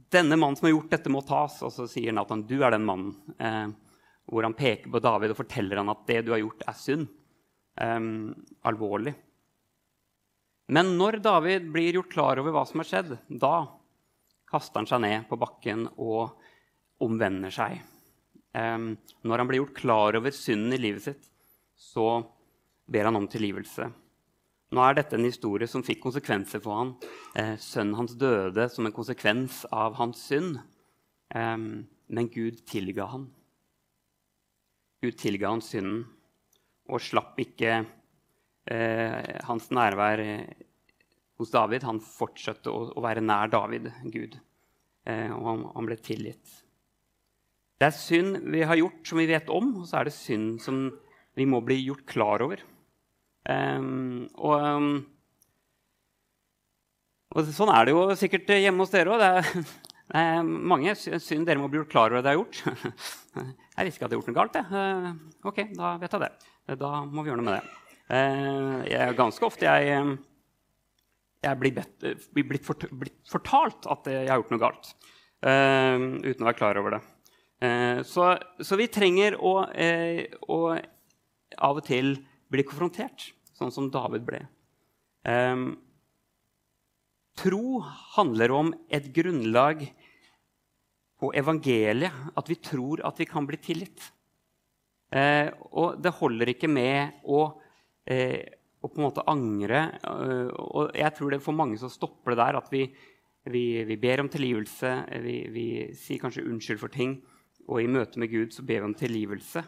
denne 0.09 0.37
mannen 0.37 0.57
som 0.57 0.67
har 0.67 0.75
gjort 0.75 0.91
dette, 0.93 1.11
må 1.11 1.21
tas. 1.25 1.59
Og 1.65 1.73
så 1.73 1.87
sier 1.89 2.15
Nathan, 2.15 2.45
du 2.49 2.59
er 2.63 2.73
den 2.75 2.87
mannen. 2.87 3.15
Eh, 3.39 3.67
hvor 4.29 4.45
han 4.45 4.57
peker 4.57 4.91
på 4.93 5.01
David 5.01 5.33
og 5.33 5.39
forteller 5.39 5.81
han 5.81 5.89
at 5.89 6.05
det 6.09 6.21
du 6.25 6.33
har 6.35 6.41
gjort, 6.43 6.65
er 6.67 6.77
synd. 6.77 7.09
Eh, 7.79 7.99
alvorlig. 8.69 9.15
Men 10.69 10.93
når 10.99 11.21
David 11.25 11.71
blir 11.73 11.97
gjort 11.97 12.13
klar 12.13 12.41
over 12.41 12.53
hva 12.53 12.65
som 12.69 12.83
har 12.83 12.89
skjedd, 12.89 13.15
da 13.41 13.55
kaster 14.49 14.81
han 14.81 14.89
seg 14.89 15.03
ned 15.05 15.29
på 15.29 15.37
bakken 15.39 15.87
og 15.95 16.35
omvender 17.03 17.53
seg. 17.53 17.79
Eh, 18.57 18.77
når 19.23 19.43
han 19.43 19.49
blir 19.49 19.63
gjort 19.63 19.77
klar 19.77 20.19
over 20.19 20.35
synden 20.35 20.75
i 20.75 20.81
livet 20.81 21.05
sitt, 21.05 21.31
så 21.79 22.19
ber 22.89 23.07
han 23.07 23.19
om 23.19 23.27
tilgivelse. 23.29 23.87
Nå 24.69 24.81
er 24.85 24.99
dette 24.99 25.17
en 25.17 25.25
historie 25.25 25.65
som 25.69 25.81
fikk 25.85 26.03
konsekvenser 26.03 26.61
for 26.61 26.77
han. 26.77 26.91
Eh, 27.33 27.55
sønnen 27.57 27.97
hans 27.97 28.13
døde 28.19 28.67
som 28.69 28.85
en 28.85 28.93
konsekvens 28.93 29.63
av 29.73 29.97
hans 29.97 30.21
synd. 30.29 30.59
Eh, 31.33 31.57
men 31.57 32.29
Gud 32.33 32.61
tilga 32.69 33.07
han. 33.09 33.29
Gud 35.01 35.17
tilga 35.17 35.53
han 35.53 35.63
synden 35.63 36.03
og 36.89 37.01
slapp 37.01 37.37
ikke 37.39 37.83
eh, 38.69 39.41
hans 39.45 39.69
nærvær 39.73 40.21
hos 41.39 41.53
David. 41.53 41.85
Han 41.87 42.01
fortsatte 42.03 42.71
å, 42.71 42.89
å, 42.93 43.03
være 43.03 43.23
nær 43.23 43.51
David, 43.51 43.89
Gud, 44.11 44.39
eh, 45.07 45.29
og 45.33 45.45
han, 45.47 45.67
han 45.75 45.87
ble 45.89 45.99
tilgitt. 46.03 46.59
Det 47.79 47.87
er 47.87 47.95
synd 47.95 48.41
vi 48.51 48.65
har 48.67 48.75
gjort 48.75 49.07
som 49.07 49.21
vi 49.21 49.29
vet 49.29 49.47
om, 49.55 49.71
og 49.79 49.87
så 49.87 50.01
er 50.01 50.09
det 50.09 50.17
synd 50.17 50.59
som 50.63 50.89
vi 51.39 51.45
må 51.47 51.61
bli 51.63 51.77
gjort 51.85 52.03
klar 52.09 52.43
over. 52.43 52.59
Um, 53.49 54.27
og, 54.35 54.55
um, 54.59 54.89
og, 57.31 57.47
sånn 57.55 57.71
er 57.71 57.87
det 57.87 57.93
jo 57.95 58.01
sikkert 58.19 58.51
hjemme 58.59 58.83
hos 58.83 58.91
dere 58.93 59.15
òg. 59.15 59.23
Det, 60.09 60.17
er 60.17 60.41
mange 60.41 60.95
synd 60.97 61.45
dere 61.45 61.61
må 61.61 61.67
bli 61.69 61.77
gjort 61.77 61.91
klar 61.91 62.09
over 62.09 62.23
det 62.25 62.31
jeg 62.33 62.39
har 62.39 62.41
gjort. 62.41 62.61
jeg 63.77 63.85
visste 63.85 63.85
ikke 63.85 63.85
at 63.85 63.93
jeg 63.93 64.07
hadde 64.07 64.17
gjort 64.17 64.29
noe 64.31 64.37
galt. 64.39 64.55
Jeg. 64.57 64.65
Uh, 64.73 65.49
ok, 65.51 65.59
da 65.77 65.91
vet 66.01 66.15
jeg 66.15 66.23
det. 66.23 66.29
Da 66.81 66.89
må 67.05 67.21
vi 67.21 67.29
gjøre 67.29 67.43
noe 67.43 67.45
med 67.45 67.59
det. 67.59 67.75
Jeg, 68.89 69.13
ganske 69.19 69.45
ofte 69.45 69.67
jeg, 69.69 70.15
jeg 71.45 71.59
blir, 71.61 71.75
bedt, 71.77 72.07
blir 72.35 72.61
fort, 72.63 72.85
blitt, 72.91 73.19
fortalt 73.29 73.87
at 73.91 74.09
jeg 74.11 74.27
har 74.27 74.41
gjort 74.41 74.53
noe 74.53 74.63
galt. 74.63 74.91
Uh, 75.39 76.19
uten 76.25 76.43
å 76.43 76.49
være 76.49 76.59
klar 76.59 76.79
over 76.81 76.97
det. 76.97 77.03
Så, 78.07 78.23
så, 78.63 78.77
vi 78.79 78.85
trenger 78.87 79.35
å, 79.35 79.49
å 79.67 80.57
av 81.59 81.79
og 81.81 81.83
til 81.83 82.13
bli 82.47 82.63
konfrontert 82.63 83.25
sånn 83.51 83.73
som 83.75 83.89
David 83.91 84.23
ble. 84.23 84.39
Tro 87.39 87.81
handler 88.15 88.53
om 88.55 88.71
et 88.87 89.11
grunnlag 89.15 89.83
på 91.19 91.33
evangeliet, 91.35 92.15
at 92.39 92.47
vi 92.47 92.57
tror 92.63 93.03
at 93.07 93.19
vi 93.19 93.27
kan 93.27 93.47
bli 93.47 93.59
tilgitt. 93.59 94.07
Og 95.11 95.99
det 96.03 96.15
holder 96.19 96.53
ikke 96.53 96.69
med 96.71 97.23
å, 97.23 97.59
eh, 98.05 98.45
å 98.79 98.87
på 98.87 98.99
en 98.99 99.07
måte 99.07 99.25
angre. 99.29 99.85
Eh, 100.07 100.51
og 100.55 100.93
jeg 100.97 101.15
tror 101.15 101.31
det 101.31 101.39
er 101.39 101.45
for 101.45 101.57
mange 101.57 101.79
som 101.81 101.91
stopper 101.91 102.33
det 102.33 102.41
der 102.41 102.59
at 102.59 102.69
vi, 102.73 102.85
vi, 103.51 103.63
vi 103.87 103.97
ber 103.99 104.23
om 104.23 104.31
tilgivelse. 104.31 104.93
Vi, 105.25 105.35
vi, 105.53 105.67
sier 105.99 106.21
kanskje 106.21 106.45
unnskyld 106.47 106.81
for 106.81 106.93
ting. 106.93 107.17
Og 107.67 107.83
i 107.83 107.91
møte 107.91 108.21
med 108.21 108.31
Gud 108.31 108.55
så 108.55 108.65
ber 108.65 108.83
vi 108.83 108.89
om 108.89 108.97
tilgivelse. 108.97 109.63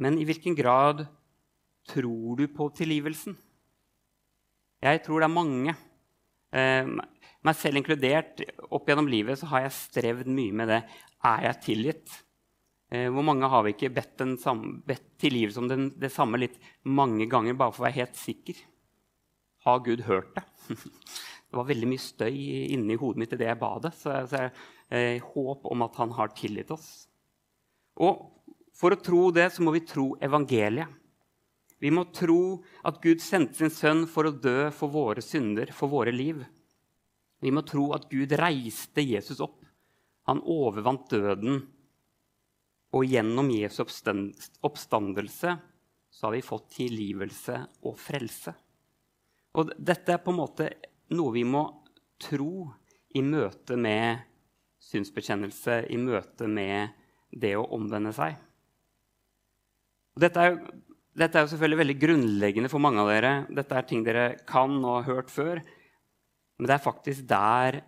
Men 0.00 0.18
i 0.20 0.26
hvilken 0.28 0.56
grad 0.56 1.04
tror 1.90 2.38
du 2.38 2.46
på 2.52 2.68
tilgivelsen? 2.76 3.34
Jeg 4.80 5.02
tror 5.04 5.20
det 5.20 5.28
er 5.28 5.34
mange. 5.34 5.76
Eh, 6.56 6.88
meg 7.40 7.56
selv 7.56 7.80
inkludert. 7.80 8.44
Opp 8.68 8.88
gjennom 8.88 9.08
livet 9.10 9.40
så 9.40 9.48
har 9.52 9.66
jeg 9.66 9.78
strevd 9.80 10.28
mye 10.28 10.56
med 10.56 10.72
det. 10.72 10.82
Er 11.24 11.48
jeg 11.48 11.64
tilgitt? 11.66 12.20
Eh, 12.90 13.06
hvor 13.14 13.22
mange 13.26 13.46
har 13.46 13.62
vi 13.62 13.74
ikke 13.74 13.92
bedt, 13.94 14.24
samme, 14.42 14.80
bedt 14.86 15.06
tilgivelse 15.22 15.62
om 15.62 15.68
den, 15.70 15.88
det 16.00 16.10
samme 16.12 16.40
litt 16.42 16.58
mange 16.82 17.28
ganger 17.30 17.58
bare 17.58 17.74
for 17.74 17.84
å 17.84 17.88
være 17.88 18.00
helt 18.00 18.18
sikker? 18.18 18.58
Har 19.66 19.84
Gud 19.86 20.06
hørt 20.08 20.34
det? 20.38 20.46
Det 21.50 21.58
var 21.58 21.66
veldig 21.66 21.86
mye 21.90 21.98
støy 21.98 22.36
inni 22.70 22.94
hodet 22.94 23.18
mitt 23.18 23.32
i 23.34 23.36
det 23.40 23.48
jeg 23.48 23.58
ba 23.58 23.72
det. 23.82 23.90
Så, 23.98 24.12
så 24.30 24.44
jeg 24.44 24.50
eh, 24.94 25.30
håp 25.32 25.64
om 25.66 25.82
at 25.82 25.96
han 25.98 26.12
har 26.14 26.30
tilgitt 26.38 26.70
oss. 26.70 27.08
Og 27.98 28.20
for 28.78 28.94
å 28.94 29.00
tro 29.02 29.24
det 29.34 29.48
så 29.56 29.64
må 29.66 29.74
vi 29.74 29.82
tro 29.82 30.12
evangeliet. 30.22 30.86
Vi 31.82 31.90
må 31.90 32.04
tro 32.14 32.60
at 32.86 33.00
Gud 33.02 33.18
sendte 33.24 33.58
sin 33.58 33.72
sønn 33.74 34.04
for 34.06 34.28
å 34.28 34.34
dø 34.36 34.68
for 34.76 34.92
våre 34.94 35.24
synder, 35.24 35.72
for 35.74 35.90
våre 35.90 36.14
liv. 36.14 36.38
Vi 37.42 37.50
må 37.50 37.64
tro 37.66 37.88
at 37.96 38.06
Gud 38.12 38.30
reiste 38.38 39.02
Jesus 39.02 39.40
opp. 39.42 39.58
Han 40.28 40.44
overvant 40.44 41.08
døden. 41.10 41.64
Og 42.96 43.06
gjennom 43.06 43.50
Jesu 43.54 43.84
oppstandelse 43.84 45.54
så 46.10 46.26
har 46.26 46.34
vi 46.34 46.42
fått 46.42 46.72
tilgivelse 46.74 47.56
og 47.86 47.98
frelse. 48.00 48.54
Og 49.58 49.70
dette 49.78 50.14
er 50.14 50.22
på 50.22 50.32
en 50.32 50.40
måte 50.40 50.68
noe 51.14 51.34
vi 51.34 51.44
må 51.46 51.62
tro 52.20 52.66
i 53.14 53.22
møte 53.22 53.78
med 53.78 54.26
synsbekjennelse, 54.90 55.84
i 55.90 55.98
møte 56.00 56.48
med 56.50 56.94
det 57.30 57.54
å 57.58 57.66
omvende 57.76 58.12
seg. 58.14 58.36
Dette 60.20 60.46
er, 60.46 60.56
dette 61.16 61.38
er 61.38 61.46
jo 61.46 61.52
selvfølgelig 61.52 61.80
veldig 61.82 61.98
grunnleggende 62.00 62.70
for 62.72 62.82
mange 62.82 63.02
av 63.02 63.10
dere. 63.12 63.32
Dette 63.54 63.76
er 63.76 63.86
ting 63.86 64.02
dere 64.06 64.26
kan 64.48 64.78
og 64.82 65.00
har 65.00 65.08
hørt 65.08 65.32
før. 65.32 65.62
Men 66.58 66.68
det 66.68 66.76
er 66.76 66.84
faktisk 66.84 67.26
der 67.30 67.80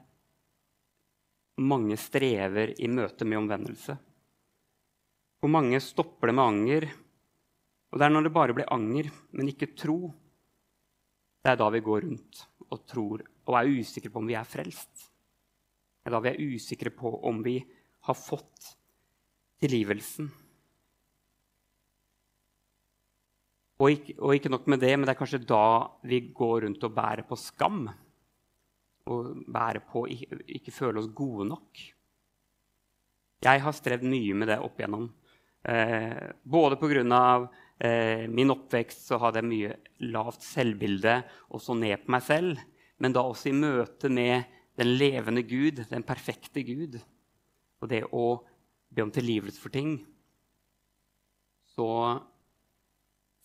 mange 1.62 1.98
strever 2.00 2.72
i 2.80 2.88
møte 2.90 3.26
med 3.28 3.42
omvendelse. 3.42 3.98
For 5.42 5.50
mange 5.50 5.80
stopper 5.82 6.30
det 6.30 6.36
med 6.38 6.44
anger. 6.46 6.84
Og 7.90 7.98
det 7.98 8.06
er 8.06 8.12
når 8.14 8.28
det 8.28 8.34
bare 8.36 8.54
blir 8.54 8.68
anger, 8.70 9.08
men 9.34 9.48
ikke 9.50 9.72
tro, 9.74 10.12
det 11.42 11.50
er 11.50 11.58
da 11.58 11.66
vi 11.74 11.80
går 11.82 12.04
rundt 12.06 12.44
og 12.70 12.84
tror 12.86 13.24
og 13.50 13.56
er 13.58 13.72
usikre 13.74 14.12
på 14.12 14.20
om 14.22 14.28
vi 14.30 14.36
er 14.38 14.46
frelst. 14.46 15.08
Det 15.98 16.10
er 16.10 16.14
da 16.14 16.20
vi 16.22 16.30
er 16.30 16.54
usikre 16.54 16.92
på 16.94 17.10
om 17.26 17.40
vi 17.42 17.56
har 18.06 18.16
fått 18.18 18.70
tilgivelsen. 19.62 20.28
Og 23.82 23.90
ikke, 23.90 24.14
og 24.22 24.36
ikke 24.36 24.52
nok 24.52 24.68
med 24.70 24.78
det, 24.84 24.92
men 24.94 25.08
det 25.08 25.16
er 25.16 25.18
kanskje 25.18 25.42
da 25.42 25.64
vi 26.06 26.20
går 26.30 26.68
rundt 26.68 26.86
og 26.86 26.94
bærer 26.94 27.26
på 27.26 27.38
skam 27.40 27.88
Og 29.10 29.42
bærer 29.50 29.82
på, 29.82 30.04
ikke, 30.06 30.38
ikke 30.46 30.70
føle 30.70 31.00
oss 31.00 31.10
gode 31.10 31.48
nok. 31.48 31.80
Jeg 33.42 33.62
har 33.64 33.74
strevd 33.74 34.06
mye 34.06 34.36
med 34.38 34.46
det 34.52 34.60
opp 34.62 34.78
igjennom. 34.78 35.08
Eh, 35.62 36.30
både 36.42 36.76
pga. 36.76 37.48
Eh, 37.82 38.28
min 38.30 38.50
oppvekst 38.50 39.08
så 39.08 39.18
hadde 39.18 39.40
jeg 39.40 39.50
mye 39.50 39.76
lavt 40.12 40.44
selvbilde 40.46 41.16
og 41.50 41.62
så 41.62 41.74
ned 41.74 42.04
på 42.04 42.14
meg 42.14 42.22
selv. 42.26 42.62
Men 43.02 43.14
da 43.14 43.24
også 43.26 43.50
i 43.50 43.56
møte 43.56 44.10
med 44.12 44.44
den 44.78 44.94
levende 44.98 45.42
Gud, 45.42 45.82
den 45.90 46.06
perfekte 46.06 46.62
Gud, 46.62 47.00
og 47.82 47.90
det 47.90 48.04
å 48.14 48.38
be 48.92 49.02
om 49.02 49.10
tilgivelse 49.10 49.58
for 49.60 49.74
ting, 49.74 49.96
så 51.74 51.88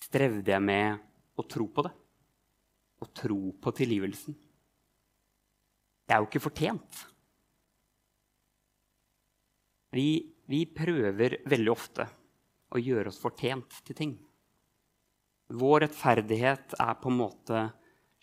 strevde 0.03 0.53
jeg 0.53 0.63
med 0.63 1.01
å 1.37 1.45
tro 1.47 1.67
på 1.71 1.85
det. 1.87 1.93
Å 2.97 3.07
tro 3.13 3.39
på 3.61 3.73
tilgivelsen. 3.77 4.35
Det 6.07 6.15
er 6.15 6.21
jo 6.21 6.29
ikke 6.29 6.45
fortjent. 6.45 7.01
Vi, 9.97 10.07
vi 10.47 10.63
prøver 10.71 11.41
veldig 11.47 11.71
ofte 11.73 12.07
å 12.71 12.79
gjøre 12.79 13.11
oss 13.11 13.19
fortjent 13.19 13.81
til 13.87 13.97
ting. 13.97 14.13
Vår 15.55 15.85
rettferdighet 15.85 16.75
er 16.79 16.95
på 16.99 17.11
en 17.11 17.19
måte 17.19 17.67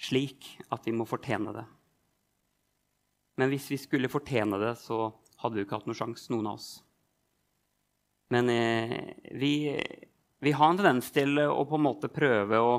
slik 0.00 0.48
at 0.72 0.84
vi 0.84 0.94
må 0.96 1.06
fortjene 1.08 1.54
det. 1.56 1.64
Men 3.40 3.50
hvis 3.50 3.68
vi 3.72 3.78
skulle 3.80 4.12
fortjene 4.12 4.60
det, 4.60 4.74
så 4.80 5.08
hadde 5.42 5.58
vi 5.58 5.64
ikke 5.64 5.80
hatt 5.80 5.88
noen 5.88 5.98
sjanse, 5.98 6.28
noen 6.32 6.50
av 6.52 6.58
oss. 6.60 6.68
Men 8.32 8.48
eh, 8.52 9.14
vi, 9.36 9.54
vi, 10.40 10.52
har 10.52 10.70
en 10.70 10.78
tendens 10.80 11.10
til 11.12 11.40
å 11.42 11.64
på 11.68 11.78
en 11.78 11.88
måte 11.88 12.12
prøve 12.12 12.60
å 12.60 12.76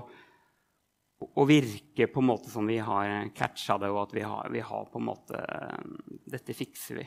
og 1.26 1.48
virke 1.48 2.10
på 2.12 2.20
en 2.20 2.28
måte 2.28 2.52
som 2.52 2.68
vi 2.68 2.76
har 2.84 3.30
catcha 3.34 3.78
det, 3.80 3.88
og 3.88 4.02
at 4.02 4.16
vi 4.18 4.24
har, 4.28 4.50
vi 4.52 4.60
har, 4.60 4.90
på 4.92 5.00
en 5.00 5.08
måte 5.08 5.40
Dette 6.28 6.54
fikser 6.54 7.00
vi. 7.00 7.06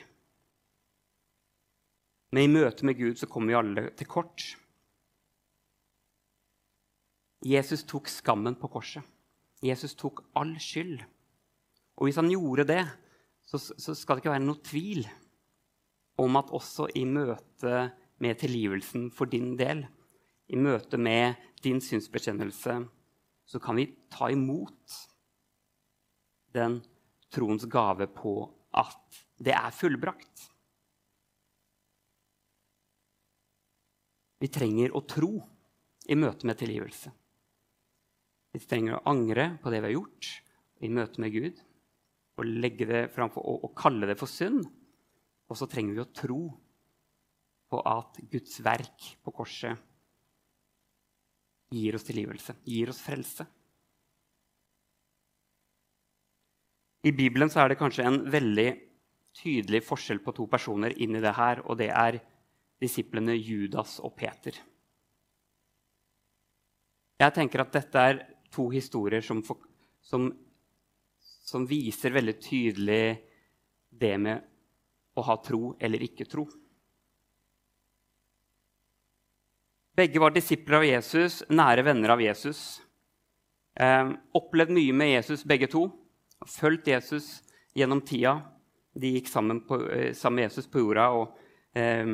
Men 2.33 2.45
i 2.45 2.53
møte 2.53 2.85
med 2.85 2.99
Gud 2.99 3.19
så 3.21 3.29
kommer 3.31 3.53
vi 3.53 3.59
alle 3.59 3.85
til 3.97 4.09
kort. 4.11 4.45
Jesus 7.47 7.85
tok 7.89 8.11
skammen 8.11 8.59
på 8.59 8.69
korset. 8.73 9.05
Jesus 9.65 9.95
tok 9.99 10.25
all 10.39 10.57
skyld. 10.63 11.01
Og 11.99 12.07
hvis 12.07 12.19
han 12.21 12.31
gjorde 12.31 12.67
det, 12.69 12.83
så, 13.49 13.59
så 13.59 13.95
skal 13.97 14.19
det 14.19 14.25
ikke 14.25 14.35
være 14.35 14.45
noe 14.45 14.63
tvil 14.67 15.07
om 16.19 16.37
at 16.39 16.53
også 16.55 16.89
i 16.99 17.05
møte 17.09 17.89
med 18.23 18.39
tilgivelsen 18.43 19.09
for 19.15 19.31
din 19.31 19.55
del, 19.59 19.85
i 20.51 20.59
møte 20.59 20.99
med 20.99 21.39
din 21.63 21.81
synsbekjennelse, 21.83 22.79
så 23.49 23.61
kan 23.63 23.79
vi 23.79 23.87
ta 24.13 24.29
imot 24.33 24.99
den 26.55 26.81
troens 27.33 27.67
gave 27.71 28.09
på 28.13 28.35
at 28.77 29.23
det 29.39 29.55
er 29.55 29.75
fullbrakt. 29.75 30.49
Vi 34.39 34.51
trenger 34.53 34.95
å 34.95 35.03
tro 35.09 35.33
i 36.09 36.17
møte 36.19 36.47
med 36.49 36.59
tilgivelse. 36.61 37.11
Vi 38.55 38.61
trenger 38.65 38.97
å 38.97 39.03
angre 39.11 39.51
på 39.63 39.73
det 39.73 39.83
vi 39.83 39.91
har 39.91 39.97
gjort 39.99 40.31
i 40.87 40.91
møte 40.93 41.21
med 41.21 41.35
Gud, 41.35 41.59
og 42.39 42.47
legge 42.47 42.87
det 42.89 43.03
framfor, 43.13 43.43
og, 43.43 43.67
og 43.67 43.75
kalle 43.79 44.09
det 44.09 44.17
for 44.19 44.31
synd. 44.31 44.63
Og 45.49 45.59
så 45.59 45.67
trenger 45.71 45.97
vi 45.97 46.05
å 46.05 46.13
tro 46.15 46.41
på 47.69 47.83
at 47.85 48.21
Guds 48.31 48.61
verk 48.65 49.13
på 49.25 49.35
korset 49.35 49.85
gir 51.75 51.99
oss 51.99 52.07
tilgivelse, 52.09 52.55
gir 52.65 52.89
oss 52.93 53.01
frelse. 53.05 53.45
I 57.05 57.13
Bibelen 57.15 57.51
er 57.53 57.71
det 57.71 57.79
kanskje 57.81 58.07
en 58.09 58.23
veldig 58.31 58.71
tydelig 59.39 59.83
forskjell 59.87 60.23
på 60.25 60.35
to 60.35 60.49
personer 60.51 60.97
inni 60.99 61.21
det 61.23 61.35
her, 61.37 61.61
og 61.69 61.79
det 61.81 61.91
er 61.93 62.19
disiplene 62.81 63.35
Judas 63.37 63.99
og 64.05 64.15
Peter. 64.19 64.57
Jeg 67.19 67.35
tenker 67.35 67.65
at 67.65 67.75
dette 67.75 68.05
er 68.11 68.21
to 68.55 68.69
historier 68.71 69.25
som, 69.25 69.43
som, 70.01 70.29
som 71.19 71.67
viser 71.67 72.15
veldig 72.15 72.37
tydelig 72.41 73.03
det 73.91 74.15
med 74.23 75.19
å 75.19 75.25
ha 75.27 75.37
tro 75.43 75.73
eller 75.83 76.05
ikke 76.07 76.29
tro. 76.31 76.47
Begge 79.99 80.21
var 80.23 80.31
disipler 80.31 80.79
av 80.79 80.87
Jesus, 80.87 81.41
nære 81.51 81.83
venner 81.83 82.15
av 82.15 82.21
Jesus. 82.23 82.79
Eh, 83.75 84.13
opplevd 84.39 84.71
mye 84.77 84.95
med 84.95 85.17
Jesus, 85.17 85.43
begge 85.43 85.67
to. 85.73 85.89
Fulgt 86.47 86.87
Jesus 86.87 87.41
gjennom 87.75 88.05
tida. 88.07 88.37
De 88.95 89.11
gikk 89.17 89.27
sammen, 89.31 89.65
på, 89.67 89.81
eh, 89.91 90.13
sammen 90.15 90.39
med 90.39 90.47
Jesus 90.47 90.71
på 90.71 90.85
jorda, 90.85 91.09
og 91.19 91.35
eh, 91.75 92.07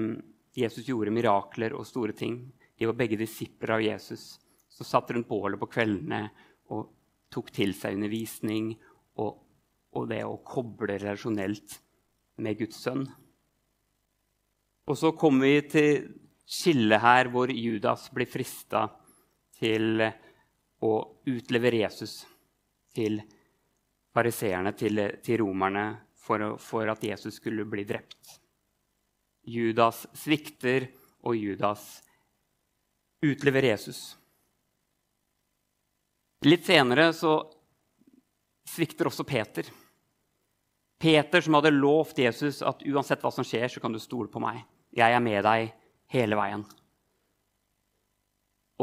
Jesus 0.54 0.86
gjorde 0.86 1.12
mirakler 1.14 1.74
og 1.74 1.86
store 1.88 2.14
ting. 2.16 2.38
De 2.78 2.86
var 2.86 2.98
begge 2.98 3.18
disipler 3.18 3.76
av 3.76 3.84
Jesus. 3.84 4.34
Så 4.70 4.86
satt 4.86 5.10
rundt 5.14 5.28
bålet 5.28 5.60
på 5.60 5.70
kveldene 5.70 6.26
og 6.74 6.90
tok 7.34 7.50
til 7.54 7.74
seg 7.76 7.98
undervisning 7.98 8.72
og, 9.22 9.40
og 9.94 10.08
det 10.10 10.22
å 10.26 10.38
koble 10.46 10.98
relasjonelt 10.98 11.78
med 12.42 12.58
Guds 12.58 12.80
sønn. 12.82 13.06
Og 14.84 14.98
så 15.00 15.14
kommer 15.16 15.48
vi 15.48 15.64
til 15.70 16.08
skille 16.44 16.98
her 17.00 17.30
hvor 17.32 17.50
Judas 17.50 18.10
blir 18.12 18.28
frista 18.28 18.86
til 19.56 20.02
å 20.84 20.92
utlevere 21.30 21.84
Jesus 21.86 22.18
til 22.94 23.20
fariseerne, 24.14 24.74
til, 24.76 25.00
til, 25.24 25.40
romerne, 25.42 25.86
for, 26.24 26.54
for, 26.62 26.88
at 26.92 27.02
Jesus 27.04 27.40
skulle 27.40 27.66
bli 27.68 27.86
drept. 27.88 28.36
Judas 29.44 30.04
svikter 30.16 30.88
og 31.24 31.36
Judas 31.36 31.84
utleverer 33.24 33.74
Jesus. 33.74 34.14
Litt 36.44 36.66
senere 36.66 37.08
så 37.16 37.38
svikter 38.68 39.08
også 39.08 39.24
Peter. 39.24 39.68
Peter 41.00 41.44
som 41.44 41.56
hadde 41.56 41.72
lovt 41.74 42.20
Jesus 42.20 42.60
at 42.64 42.84
uansett 42.88 43.22
hva 43.24 43.32
som 43.32 43.46
skjer, 43.46 43.68
så 43.68 43.80
kan 43.80 43.92
du 43.92 44.00
stole 44.00 44.28
på 44.32 44.42
meg. 44.44 44.62
Jeg 44.94 45.12
er 45.12 45.24
med 45.24 45.40
deg 45.44 45.72
hele 46.12 46.38
veien. 46.38 46.64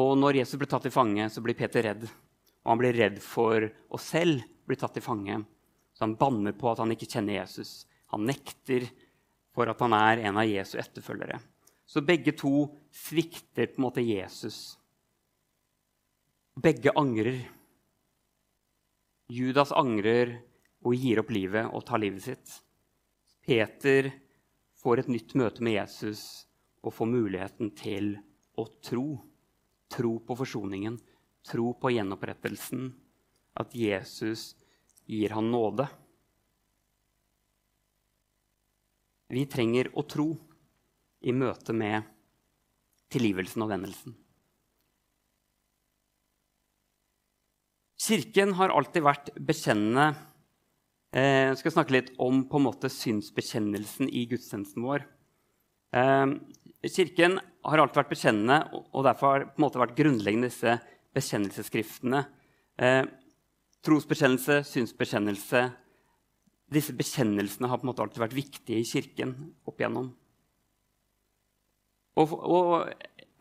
Og 0.01 0.13
når 0.17 0.41
Jesus 0.41 0.59
blir 0.59 0.69
tatt 0.71 0.85
til 0.87 0.93
fange, 0.93 1.27
så 1.29 1.43
blir 1.43 1.57
Peter 1.57 1.85
redd. 1.85 2.05
Og 2.61 2.73
han 2.73 2.81
blir 2.81 2.97
redd 2.97 3.17
for 3.23 3.65
å 3.65 3.99
selv 4.01 4.43
bli 4.69 4.77
tatt 4.79 4.95
til 4.97 5.05
fange. 5.05 5.39
Så 5.93 6.05
han 6.05 6.17
banner 6.19 6.55
på 6.57 6.71
at 6.71 6.81
han 6.81 6.93
ikke 6.93 7.09
kjenner 7.09 7.41
Jesus. 7.41 7.85
Han 8.13 8.25
nekter 8.27 8.87
for 9.55 9.69
at 9.71 9.81
han 9.83 9.95
er 9.97 10.23
en 10.27 10.39
av 10.39 10.47
Jesu 10.47 10.77
etterfølgere. 10.79 11.39
Så 11.85 12.03
begge 12.07 12.31
to 12.37 12.69
svikter 12.95 13.67
på 13.67 13.81
en 13.81 13.85
måte 13.87 14.03
Jesus. 14.05 14.77
Begge 16.55 16.93
angrer. 16.95 17.41
Judas 19.31 19.71
angrer 19.75 20.37
og 20.83 20.95
gir 20.95 21.21
opp 21.21 21.31
livet 21.35 21.67
og 21.71 21.83
tar 21.87 22.01
livet 22.01 22.23
sitt. 22.25 22.53
Peter 23.43 24.11
får 24.81 25.03
et 25.03 25.11
nytt 25.11 25.35
møte 25.39 25.63
med 25.63 25.77
Jesus 25.77 26.47
og 26.81 26.95
får 26.95 27.11
muligheten 27.11 27.71
til 27.77 28.15
å 28.57 28.65
tro. 28.83 29.05
Tro 29.91 30.13
på 30.23 30.37
forsoningen, 30.39 30.95
tro 31.47 31.73
på 31.75 31.91
gjenopprettelsen. 31.91 32.91
At 33.59 33.75
Jesus 33.75 34.53
gir 35.05 35.35
han 35.35 35.51
nåde. 35.51 35.89
Vi 39.31 39.45
trenger 39.47 39.87
å 39.95 40.03
tro 40.03 40.33
i 41.23 41.31
møte 41.31 41.71
med 41.71 42.03
tilgivelsen 43.11 43.63
og 43.63 43.71
vennelsen. 43.71 44.15
Kirken 48.01 48.55
har 48.57 48.73
alltid 48.73 49.05
vært 49.05 49.29
bekjennende 49.37 50.07
eh, 51.13 51.51
Jeg 51.51 51.59
skal 51.59 51.75
snakke 51.75 51.93
litt 51.93 52.09
om 52.23 52.41
på 52.49 52.57
en 52.57 52.65
måte 52.65 52.89
synsbekjennelsen 52.91 54.09
i 54.09 54.25
gudstjenesten 54.31 54.83
vår. 54.83 55.05
Eh, 55.95 56.33
kirken 56.89 57.37
har 57.39 57.83
alltid 57.83 58.01
vært 58.01 58.15
bekjennende, 58.15 58.57
og 58.91 59.05
derfor 59.05 59.31
har 59.35 59.45
på 59.51 59.61
en 59.61 59.67
måte 59.67 59.83
vært 59.83 59.95
grunnleggende 59.99 60.49
disse 60.49 60.75
bekjennelsesskriftene. 61.15 62.25
Eh, 62.81 63.03
trosbekjennelse, 63.85 64.63
synsbekjennelse 64.67 65.69
Disse 66.71 66.95
bekjennelsene 66.95 67.67
har 67.67 67.79
på 67.79 67.85
en 67.85 67.91
måte 67.91 68.03
alltid 68.03 68.23
vært 68.23 68.37
viktige 68.37 68.79
i 68.79 68.87
Kirken 68.87 69.33
opp 69.67 69.81
igjennom. 69.81 70.11
Og, 72.19 72.35
og, 72.35 72.91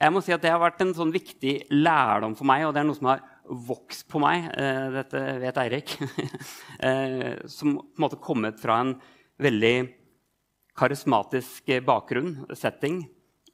jeg 0.01 0.15
må 0.15 0.23
si 0.25 0.33
at 0.35 0.43
det 0.43 0.53
har 0.53 0.63
vært 0.63 0.81
en 0.83 0.95
sånn 0.97 1.13
viktig 1.13 1.55
lærdom 1.75 2.35
for 2.39 2.49
meg, 2.49 2.65
og 2.67 2.75
det 2.75 2.83
er 2.83 2.89
noe 2.89 2.99
som 2.99 3.11
har 3.11 3.25
vokst 3.69 4.07
på 4.11 4.21
meg. 4.23 4.47
Eh, 4.55 4.87
dette 4.95 5.23
vet 5.43 5.61
Eirik. 5.61 5.95
eh, 6.89 7.43
som 7.51 7.77
på 7.77 7.85
en 7.99 8.05
måte 8.07 8.21
kommet 8.23 8.61
fra 8.63 8.81
en 8.85 8.95
veldig 9.43 9.75
karismatisk 10.79 11.69
bakgrunn, 11.85 12.47
setting, 12.57 13.03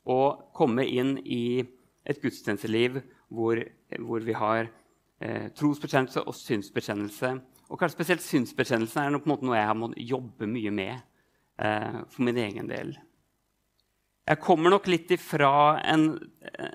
og 0.06 0.52
komme 0.54 0.86
inn 0.86 1.16
i 1.24 1.64
et 2.06 2.20
gudstjenesteliv 2.22 3.00
hvor, 3.34 3.58
hvor 3.98 4.22
vi 4.22 4.36
har 4.38 4.68
eh, 5.18 5.48
trosbekjennelse 5.56 6.22
og 6.22 6.36
synsbekjennelse. 6.38 7.32
Og 7.66 7.80
kanskje 7.80 7.96
spesielt 7.96 8.24
synsbekjennelsen 8.24 9.02
er 9.02 9.14
noe, 9.14 9.38
noe 9.42 9.58
jeg 9.58 9.68
har 9.70 9.78
måttet 9.78 10.06
jobbe 10.06 10.48
mye 10.50 10.72
med 10.74 10.94
eh, 10.94 12.00
for 12.12 12.26
min 12.28 12.38
egen 12.38 12.70
del. 12.70 12.94
Jeg 14.26 14.42
kommer 14.42 14.72
nok 14.74 14.88
litt 14.90 15.12
ifra 15.14 15.78
en, 15.86 16.08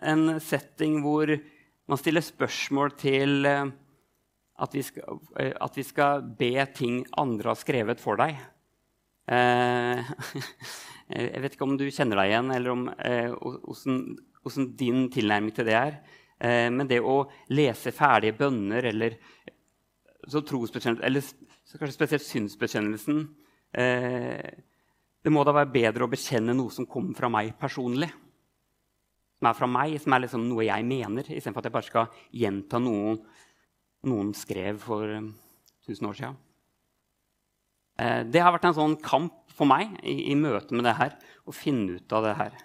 en 0.08 0.38
setting 0.40 1.02
hvor 1.04 1.34
man 1.92 2.00
stiller 2.00 2.24
spørsmål 2.24 2.94
til 3.00 3.48
eh, 3.50 3.66
at 4.64 4.76
vi, 4.78 4.84
skal, 4.88 5.20
eh, 5.36 5.52
at 5.52 5.76
vi 5.76 5.84
skal 5.84 6.24
be 6.40 6.54
ting 6.76 7.02
andre 7.20 7.52
har 7.52 7.60
skrevet 7.60 8.00
for 8.00 8.20
deg. 8.22 8.40
Eh, 9.32 10.12
jeg 11.18 11.44
vet 11.44 11.58
ikke 11.58 11.68
om 11.68 11.76
du 11.80 11.90
kjenner 11.90 12.22
deg 12.22 12.32
igjen, 12.32 12.52
eller 12.56 12.76
om 12.76 12.90
hvordan 12.92 14.04
hvordan 14.42 14.72
din 14.74 15.04
tilnærming 15.14 15.54
til 15.54 15.68
det 15.68 15.76
er. 15.78 15.98
Men 16.74 16.88
det 16.90 16.98
å 17.06 17.28
lese 17.54 17.92
ferdige 17.94 18.34
bønner 18.40 18.88
eller 18.90 19.20
så 20.28 20.42
eller 20.42 21.22
så 21.22 21.80
kanskje 21.80 21.96
spesielt 21.96 22.26
synsbekjennelsen 22.26 23.24
eh, 23.74 24.52
det 25.22 25.32
må 25.34 25.44
da 25.46 25.54
være 25.54 25.72
bedre 25.74 26.06
å 26.06 26.12
bekjenne 26.12 26.54
noe 26.58 26.74
som 26.74 26.88
kommer 26.90 27.14
fra 27.18 27.30
meg 27.30 27.54
personlig. 27.62 28.10
Som 29.38 29.50
er 29.50 29.58
fra 29.58 29.70
meg, 29.70 29.96
som 30.02 30.14
er 30.14 30.24
liksom 30.24 30.48
noe 30.50 30.66
jeg 30.66 30.86
mener, 30.86 31.28
istedenfor 31.30 31.62
at 31.62 31.70
jeg 31.70 31.76
bare 31.76 31.90
skal 31.90 32.24
gjenta 32.42 32.82
noe 32.82 33.20
noen 34.10 34.32
skrev 34.34 34.80
for 34.82 35.06
1000 35.06 35.92
eh, 35.92 36.10
år 36.10 36.18
siden. 36.18 36.40
Eh, 38.02 38.22
det 38.34 38.42
har 38.42 38.54
vært 38.56 38.66
en 38.72 38.78
sånn 38.80 38.98
kamp 39.04 39.54
for 39.54 39.70
meg 39.70 39.94
i, 40.02 40.32
i 40.34 40.38
møte 40.38 40.74
med 40.74 40.88
det 40.90 40.98
her, 40.98 41.18
å 41.46 41.54
finne 41.54 42.00
ut 42.00 42.18
av 42.18 42.26
det 42.26 42.36
her. 42.40 42.58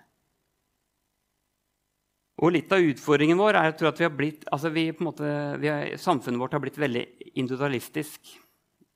Og 2.36 2.52
litt 2.52 2.72
av 2.74 2.84
utfordringen 2.84 3.38
vår 3.40 3.56
er 3.56 3.70
at 3.72 4.00
vi 4.00 4.04
har 4.04 4.12
blitt, 4.12 4.44
altså 4.52 4.68
vi, 4.74 4.90
måte, 5.00 5.24
har, 5.62 5.94
samfunnet 6.00 6.40
vårt 6.42 6.56
har 6.56 6.60
blitt 6.60 6.80
veldig 6.80 7.04
individualistisk. 7.32 8.34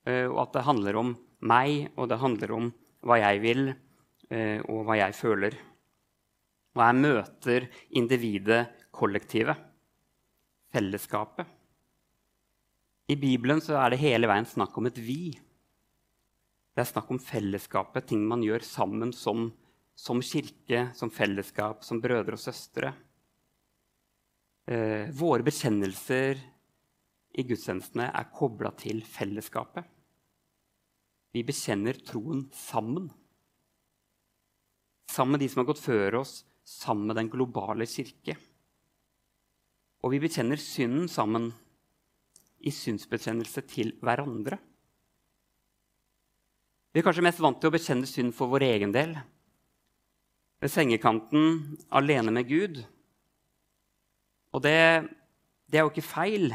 Eh, 0.05 0.27
og 0.29 0.43
at 0.45 0.53
det 0.59 0.67
handler 0.67 0.99
om 1.01 1.15
meg, 1.49 1.89
og 1.97 2.11
det 2.11 2.21
handler 2.21 2.53
om 2.53 2.69
hva 3.05 3.17
jeg 3.17 3.41
vil, 3.41 3.71
eh, 4.29 4.61
og 4.69 4.85
hva 4.85 4.99
jeg 4.99 5.17
føler. 5.17 5.57
Og 6.77 6.85
jeg 6.85 7.01
møter 7.01 7.67
individet, 7.97 8.61
kollektivet, 8.93 9.57
fellesskapet. 10.71 11.49
I 13.11 13.17
Bibelen 13.19 13.59
er 13.59 13.91
det 13.91 14.03
hele 14.03 14.29
veien 14.29 14.45
snakk 14.47 14.77
om 14.77 14.87
et 14.87 14.99
vi. 15.01 15.33
Det 16.71 16.83
er 16.83 16.87
snakk 16.93 17.09
om 17.11 17.19
fellesskapet, 17.19 18.05
ting 18.07 18.21
man 18.27 18.45
gjør 18.45 18.63
sammen 18.63 19.09
som, 19.15 19.49
som 19.97 20.21
kirke, 20.23 20.91
som 20.95 21.09
fellesskap, 21.11 21.81
som 21.83 21.99
brødre 22.03 22.37
og 22.37 22.43
søstre. 22.43 22.93
Eh, 24.71 25.09
våre 25.11 25.43
bekjennelser 25.43 26.37
i 27.35 27.43
gudstjenestene 27.43 28.05
er 28.07 28.29
kobla 28.31 28.69
til 28.79 29.01
fellesskapet. 29.03 29.83
Vi 31.35 31.43
bekjenner 31.43 31.97
troen 32.07 32.45
sammen. 32.55 33.09
Sammen 35.11 35.35
med 35.35 35.43
de 35.43 35.49
som 35.51 35.59
har 35.59 35.67
gått 35.73 35.83
før 35.83 36.21
oss, 36.21 36.45
sammen 36.63 37.09
med 37.09 37.19
den 37.19 37.31
globale 37.33 37.87
kirke. 37.89 38.37
Og 40.05 40.15
vi 40.15 40.21
bekjenner 40.23 40.61
synden 40.61 41.11
sammen 41.11 41.49
i 42.63 42.71
synsbekjennelse 42.71 43.65
til 43.67 43.91
hverandre. 43.99 44.61
Vi 46.91 47.01
er 47.01 47.07
kanskje 47.09 47.27
mest 47.27 47.43
vant 47.43 47.59
til 47.59 47.71
å 47.71 47.75
bekjenne 47.75 48.07
synd 48.07 48.35
for 48.37 48.51
vår 48.51 48.69
egen 48.69 48.95
del. 48.95 49.17
Ved 50.63 50.71
sengekanten, 50.71 51.77
alene 51.91 52.31
med 52.39 52.47
Gud. 52.47 52.83
Og 54.51 54.63
det, 54.65 54.77
det 55.71 55.79
er 55.79 55.85
jo 55.85 55.93
ikke 55.93 56.05
feil. 56.05 56.51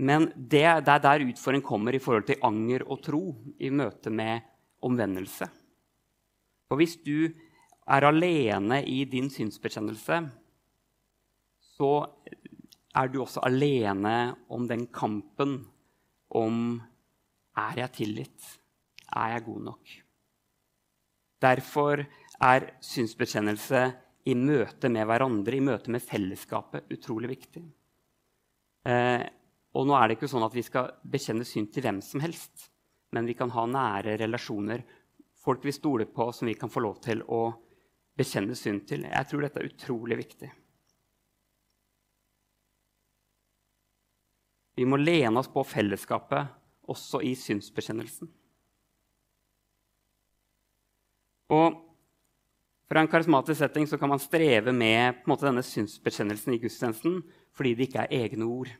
Men 0.00 0.30
det, 0.34 0.64
det 0.86 0.94
er 0.94 1.02
der 1.04 1.26
utfordringen 1.28 1.66
kommer 1.66 1.94
i 1.94 2.02
forhold 2.02 2.26
til 2.30 2.42
anger 2.46 2.86
og 2.88 3.02
tro 3.04 3.22
i 3.60 3.70
møte 3.70 4.10
med 4.10 4.46
omvendelse. 4.82 5.46
For 6.68 6.80
hvis 6.80 6.96
du 7.04 7.28
er 7.90 8.06
alene 8.06 8.80
i 8.86 9.02
din 9.04 9.28
synsbekjennelse, 9.30 10.22
så 11.76 11.90
er 12.96 13.10
du 13.10 13.20
også 13.22 13.42
alene 13.46 14.34
om 14.50 14.66
den 14.68 14.86
kampen 14.94 15.58
om 16.30 16.80
er 17.58 17.82
jeg 17.82 17.92
tilgitt? 17.98 18.46
Er 19.10 19.34
jeg 19.34 19.44
god 19.44 19.62
nok? 19.68 19.96
Derfor 21.42 22.04
er 22.40 22.70
synsbekjennelse 22.84 23.82
i 24.28 24.34
møte 24.36 24.90
med 24.92 25.06
hverandre, 25.08 25.56
i 25.56 25.64
møte 25.64 25.92
med 25.92 26.04
fellesskapet, 26.04 26.90
utrolig 26.92 27.30
viktig. 27.32 27.62
Eh, 28.90 29.24
og 29.76 29.86
nå 29.86 29.96
er 29.96 30.08
det 30.08 30.18
ikke 30.18 30.30
sånn 30.30 30.44
at 30.44 30.56
vi 30.56 30.64
skal 30.66 30.90
bekjenne 31.06 31.46
synd 31.46 31.70
til 31.72 31.86
hvem 31.86 32.00
som 32.04 32.22
helst, 32.24 32.68
men 33.14 33.26
vi 33.28 33.36
kan 33.38 33.52
ha 33.54 33.66
nære 33.66 34.18
relasjoner, 34.20 34.84
folk 35.40 35.64
vi 35.64 35.74
stoler 35.74 36.10
på, 36.10 36.30
som 36.36 36.50
vi 36.50 36.56
kan 36.58 36.72
få 36.72 36.82
lov 36.84 37.00
til 37.04 37.22
å 37.26 37.42
bekjenne 38.18 38.56
synd 38.58 38.84
til. 38.90 39.06
Jeg 39.08 39.28
tror 39.30 39.46
dette 39.46 39.62
er 39.62 39.70
utrolig 39.70 40.18
viktig. 40.20 40.50
Vi 44.80 44.86
må 44.88 44.96
lene 45.00 45.40
oss 45.40 45.50
på 45.52 45.64
fellesskapet 45.66 46.90
også 46.90 47.20
i 47.26 47.34
synsbekjennelsen. 47.36 48.30
Og 51.50 51.78
fra 52.90 53.00
en 53.04 53.08
karismatisk 53.10 53.60
setting 53.60 53.86
så 53.86 53.98
kan 53.98 54.10
man 54.10 54.18
streve 54.18 54.72
med 54.74 55.22
måte, 55.30 55.46
denne 55.46 55.62
synsbekjennelsen 55.62 56.56
i 56.56 56.58
gudstjenesten 56.58 57.20
fordi 57.54 57.76
det 57.78 57.86
ikke 57.86 58.02
er 58.02 58.16
egne 58.24 58.48
ord. 58.50 58.70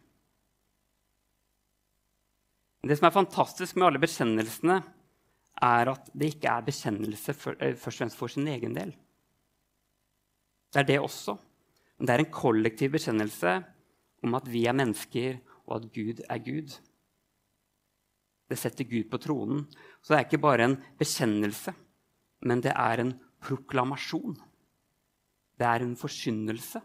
Det 2.82 2.96
som 2.96 3.06
er 3.06 3.14
fantastisk 3.14 3.76
med 3.76 3.86
alle 3.86 4.00
bekjennelsene, 4.02 4.80
er 5.60 5.90
at 5.92 6.08
det 6.16 6.32
ikke 6.32 6.48
er 6.48 6.64
bekjennelse 6.64 7.34
for, 7.36 7.56
eh, 7.60 7.76
først 7.76 8.00
og 8.00 8.00
fremst 8.00 8.16
for 8.16 8.32
sin 8.32 8.48
egen 8.48 8.74
del. 8.74 8.94
Det 10.72 10.80
er 10.80 10.88
det 10.88 11.00
også. 11.00 11.38
Men 11.98 12.06
det 12.06 12.14
er 12.14 12.24
en 12.24 12.32
kollektiv 12.32 12.92
bekjennelse 12.92 13.64
om 14.24 14.34
at 14.34 14.46
vi 14.48 14.64
er 14.66 14.72
mennesker, 14.72 15.40
og 15.68 15.76
at 15.76 15.92
Gud 15.92 16.22
er 16.28 16.38
Gud. 16.38 16.78
Det 18.48 18.58
setter 18.58 18.84
Gud 18.84 19.10
på 19.10 19.20
tronen. 19.20 19.66
Så 20.02 20.14
det 20.14 20.18
er 20.18 20.24
ikke 20.24 20.42
bare 20.42 20.64
en 20.64 20.82
bekjennelse, 20.98 21.74
men 22.42 22.60
det 22.60 22.72
er 22.72 23.00
en 23.00 23.20
proklamasjon. 23.42 24.36
Det 25.60 25.66
er 25.66 25.84
en 25.84 25.96
forkynnelse. 25.98 26.80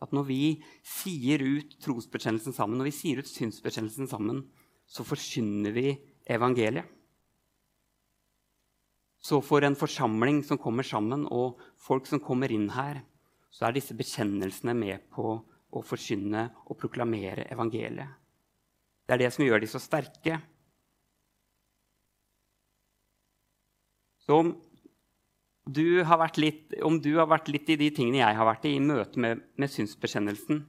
At 0.00 0.14
når 0.16 0.24
vi 0.30 0.40
sier 0.86 1.42
ut 1.44 1.76
trosbekjennelsen 1.84 2.56
sammen, 2.56 2.80
når 2.80 2.88
vi 2.88 2.96
sier 2.96 3.20
ut 3.20 3.28
synsbekjennelsen 3.28 4.08
sammen, 4.08 4.46
så 4.88 5.04
forkynner 5.06 5.74
vi 5.76 5.92
evangeliet. 6.30 6.88
Så 9.20 9.42
for 9.44 9.60
en 9.66 9.76
forsamling 9.76 10.40
som 10.48 10.58
kommer 10.58 10.86
sammen, 10.86 11.26
og 11.28 11.60
folk 11.76 12.08
som 12.08 12.22
kommer 12.24 12.50
inn 12.52 12.70
her, 12.72 13.02
så 13.52 13.66
er 13.68 13.76
disse 13.76 13.94
bekjennelsene 13.98 14.72
med 14.78 15.04
på 15.12 15.34
å 15.70 15.82
forkynne 15.84 16.46
og 16.64 16.78
proklamere 16.80 17.44
evangeliet. 17.52 18.16
Det 19.04 19.16
er 19.16 19.22
det 19.26 19.32
som 19.34 19.44
gjør 19.44 19.60
de 19.60 19.68
så 19.68 19.80
sterke. 19.82 20.38
Så 24.24 24.38
du 25.68 26.02
har 26.06 26.18
vært 26.20 26.40
litt, 26.40 26.74
om 26.86 26.98
du 27.02 27.12
har 27.18 27.28
vært 27.30 27.50
litt 27.52 27.68
i 27.70 27.78
de 27.80 27.90
tingene 27.94 28.22
jeg 28.22 28.38
har 28.38 28.48
vært 28.48 28.66
i, 28.68 28.74
i 28.76 28.82
møte 28.82 29.20
med, 29.20 29.42
med 29.60 29.72
synsbekjennelsen, 29.72 30.64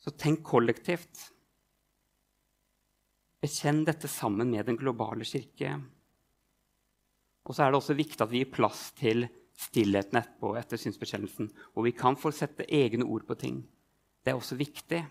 så 0.00 0.12
tenk 0.16 0.44
kollektivt. 0.46 1.26
Bekjenn 3.40 3.82
dette 3.88 4.08
sammen 4.08 4.52
med 4.52 4.68
den 4.68 4.78
globale 4.80 5.26
kirke. 5.28 5.74
Og 7.44 7.56
så 7.56 7.64
er 7.64 7.72
det 7.72 7.80
også 7.80 7.96
viktig 7.98 8.24
at 8.24 8.32
vi 8.32 8.42
gir 8.42 8.52
plass 8.52 8.90
til 8.96 9.26
stillheten 9.60 10.20
etterpå 10.20 10.54
etter 10.56 10.80
synsbekjennelsen, 10.80 11.50
hvor 11.72 11.84
vi 11.84 11.92
kan 11.96 12.16
få 12.16 12.32
sette 12.32 12.68
egne 12.68 13.04
ord 13.04 13.26
på 13.28 13.36
ting. 13.40 13.62
Det 14.24 14.32
er 14.32 14.38
også 14.38 14.56
viktig. 14.60 15.02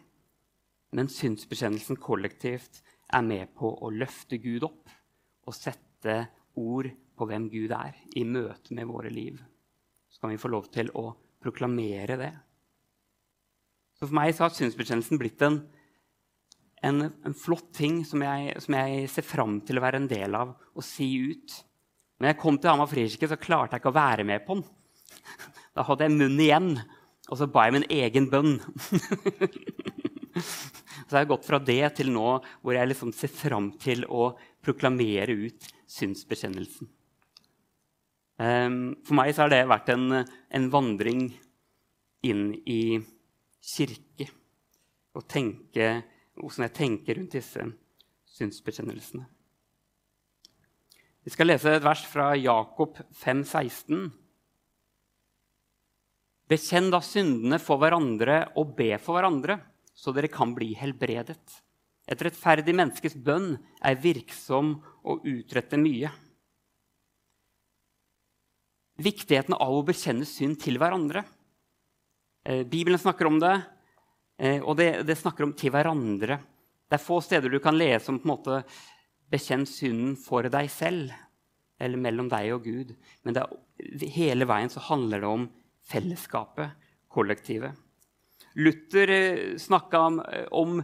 Men 0.95 1.09
synsbekjennelsen 1.13 1.99
kollektivt 2.01 2.81
er 3.13 3.25
med 3.25 3.51
på 3.57 3.69
å 3.69 3.91
løfte 3.93 4.39
Gud 4.41 4.65
opp 4.65 4.89
og 5.45 5.57
sette 5.57 6.15
ord 6.57 6.89
på 7.19 7.27
hvem 7.27 7.49
Gud 7.51 7.73
er, 7.75 7.97
i 8.15 8.23
møte 8.23 8.75
med 8.75 8.87
våre 8.87 9.11
liv. 9.11 9.39
Så 10.09 10.21
kan 10.21 10.31
vi 10.31 10.39
få 10.39 10.51
lov 10.51 10.69
til 10.71 10.89
å 10.97 11.11
proklamere 11.43 12.15
det. 12.19 12.31
Så 13.99 14.07
For 14.07 14.15
meg 14.15 14.31
så 14.35 14.45
har 14.45 14.55
synsbekjennelsen 14.55 15.19
blitt 15.19 15.41
en, 15.43 15.59
en, 16.87 17.09
en 17.11 17.35
flott 17.35 17.73
ting 17.75 18.01
som 18.07 18.23
jeg, 18.23 18.53
som 18.63 18.77
jeg, 18.79 19.09
ser 19.11 19.27
fram 19.27 19.59
til 19.67 19.79
å 19.79 19.83
være 19.83 19.99
en 19.99 20.07
del 20.11 20.37
av 20.39 20.53
og 20.71 20.85
si 20.87 21.09
ut. 21.19 21.57
Når 22.19 22.31
jeg 22.31 22.39
kom 22.39 22.59
til 22.59 22.71
Hamar 22.71 22.87
frikirke, 22.91 23.27
så 23.31 23.39
klarte 23.39 23.75
jeg 23.75 23.83
ikke 23.83 23.91
å 23.91 23.99
være 23.99 24.27
med 24.27 24.45
på 24.47 24.59
den. 24.59 24.67
Da 25.77 25.83
hadde 25.85 26.07
jeg 26.07 26.15
munnen 26.15 26.41
igjen, 26.43 26.69
og 27.29 27.37
så 27.39 27.45
ba 27.47 27.67
jeg 27.67 27.75
min 27.77 27.85
egen 27.93 28.25
bønn. 28.31 28.55
så 31.07 31.13
jeg 31.13 31.19
har 31.19 31.29
gått 31.29 31.45
fra 31.47 31.59
det 31.63 31.83
til 31.99 32.09
nå 32.11 32.31
hvor 32.41 32.75
jeg 32.75 32.89
liksom 32.89 33.13
ser 33.15 33.31
fram 33.31 33.69
til 33.79 34.03
å 34.09 34.31
proklamere 34.65 35.37
ut 35.45 35.69
synsbekjennelsen. 35.87 36.89
Ehm, 38.39 38.95
for 39.03 39.17
meg 39.19 39.35
har 39.35 39.51
det 39.51 39.65
vært 39.67 39.91
en, 39.91 40.21
en 40.23 40.69
vandring 40.71 41.27
inn 42.23 42.45
i 42.65 42.99
kirke. 43.59 44.29
Og 45.17 45.25
tenke, 45.27 45.91
hvordan 46.39 46.67
jeg 46.67 46.75
tenker 46.77 47.19
rundt 47.19 47.35
disse 47.35 47.65
synsbekjennelsene. 48.39 49.25
Vi 51.25 51.33
skal 51.33 51.49
lese 51.51 51.73
et 51.75 51.83
vers 51.83 52.01
fra 52.07 52.31
Jakob 52.39 52.95
5, 53.19 53.41
16. 53.43 54.05
Bekjenn 56.49 56.87
da 56.93 57.01
syndene 57.05 57.59
for 57.61 57.81
hverandre 57.81 58.39
og 58.57 58.71
be 58.77 58.93
for 59.03 59.19
hverandre, 59.19 59.59
så 59.93 60.13
dere 60.15 60.31
kan 60.31 60.55
bli 60.55 60.71
helbredet. 60.79 61.59
Et 62.09 62.23
rettferdig 62.25 62.73
menneskes 62.73 63.19
bønn 63.21 63.51
er 63.85 63.99
virksom 64.01 64.77
og 65.03 65.27
utretter 65.27 65.77
mye. 65.81 66.09
Viktigheten 68.99 69.55
av 69.55 69.73
å 69.77 69.83
bekjenne 69.87 70.27
synd 70.27 70.59
til 70.59 70.79
hverandre. 70.81 71.23
Eh, 72.43 72.65
Bibelen 72.67 72.99
snakker 72.99 73.29
om 73.29 73.39
det, 73.39 73.55
eh, 74.39 74.59
og 74.59 74.75
det, 74.79 75.05
det, 75.07 75.15
snakker 75.17 75.47
om 75.47 75.53
til 75.55 75.71
hverandre. 75.71 76.39
Det 76.89 76.97
er 76.97 77.05
få 77.05 77.21
steder 77.23 77.51
du 77.51 77.59
kan 77.63 77.77
lese 77.77 78.11
om 78.11 78.19
på 78.19 78.27
en 78.27 78.35
måte 78.35 78.63
Bekjenn 79.29 79.67
synden 79.69 80.15
for 80.17 80.47
deg 80.49 80.71
selv 80.73 81.11
eller 81.79 82.01
mellom 82.01 82.31
deg 82.31 82.47
og 82.55 82.63
Gud. 82.65 82.95
Men 83.23 83.37
er, 83.37 83.51
hele 84.15 84.47
veien 84.49 84.71
så 84.73 84.81
handler 84.87 85.21
det 85.21 85.29
om 85.29 85.45
fellesskapet, 85.85 86.73
kollektivet. 87.13 87.77
Luther 88.57 89.13
eh, 89.13 89.41
snakka 89.61 90.01
om, 90.09 90.19
om, 90.51 90.79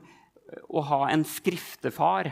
å 0.69 0.85
ha 0.91 1.01
en 1.09 1.25
skriftefar. 1.25 2.29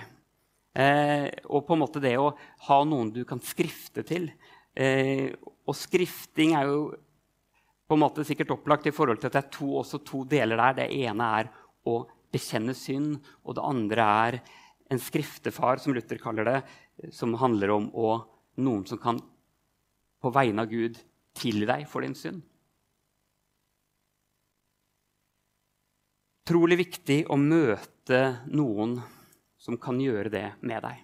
Eh, 0.74 1.28
og 1.50 1.66
på 1.66 1.76
en 1.76 1.82
måte 1.82 2.02
det 2.02 2.16
å 2.22 2.32
ha 2.70 2.80
noen 2.86 3.12
du 3.14 3.24
kan 3.28 3.42
skrifte 3.44 4.06
til. 4.08 4.30
Eh, 4.74 5.30
og 5.68 5.78
skrifting 5.78 6.56
er 6.58 6.70
jo 6.70 6.80
på 7.88 7.98
en 7.98 8.02
måte 8.02 8.26
sikkert 8.26 8.56
opplagt 8.56 8.88
i 8.90 8.96
forhold 8.96 9.20
til 9.22 9.30
at 9.30 9.36
det 9.38 9.44
er 9.44 9.54
to, 9.54 9.70
også 9.82 10.02
to 10.06 10.24
deler 10.30 10.60
der. 10.60 10.78
Det 10.82 10.90
ene 11.06 11.30
er 11.42 11.52
å 11.90 12.00
bekjenne 12.34 12.74
synd, 12.78 13.20
og 13.46 13.58
det 13.58 13.66
andre 13.68 14.08
er 14.28 14.40
en 14.94 15.02
skriftefar, 15.02 15.82
som 15.82 15.94
Luther 15.94 16.20
kaller 16.22 16.48
det, 16.48 16.60
som 17.14 17.36
handler 17.38 17.74
om 17.76 17.90
å, 17.94 18.16
noen 18.62 18.86
som 18.90 19.02
kan 19.02 19.22
på 20.24 20.32
vegne 20.34 20.64
av 20.64 20.72
Gud 20.72 20.98
tilgi 21.38 21.68
deg 21.70 21.86
for 21.90 22.06
din 22.06 22.16
synd. 22.18 22.42
Utrolig 26.44 26.78
viktig 26.82 27.24
å 27.32 27.38
møte 27.40 28.20
noen 28.52 28.98
som 29.62 29.78
kan 29.80 30.00
gjøre 30.02 30.32
det 30.32 30.48
med 30.60 30.84
deg. 30.84 30.98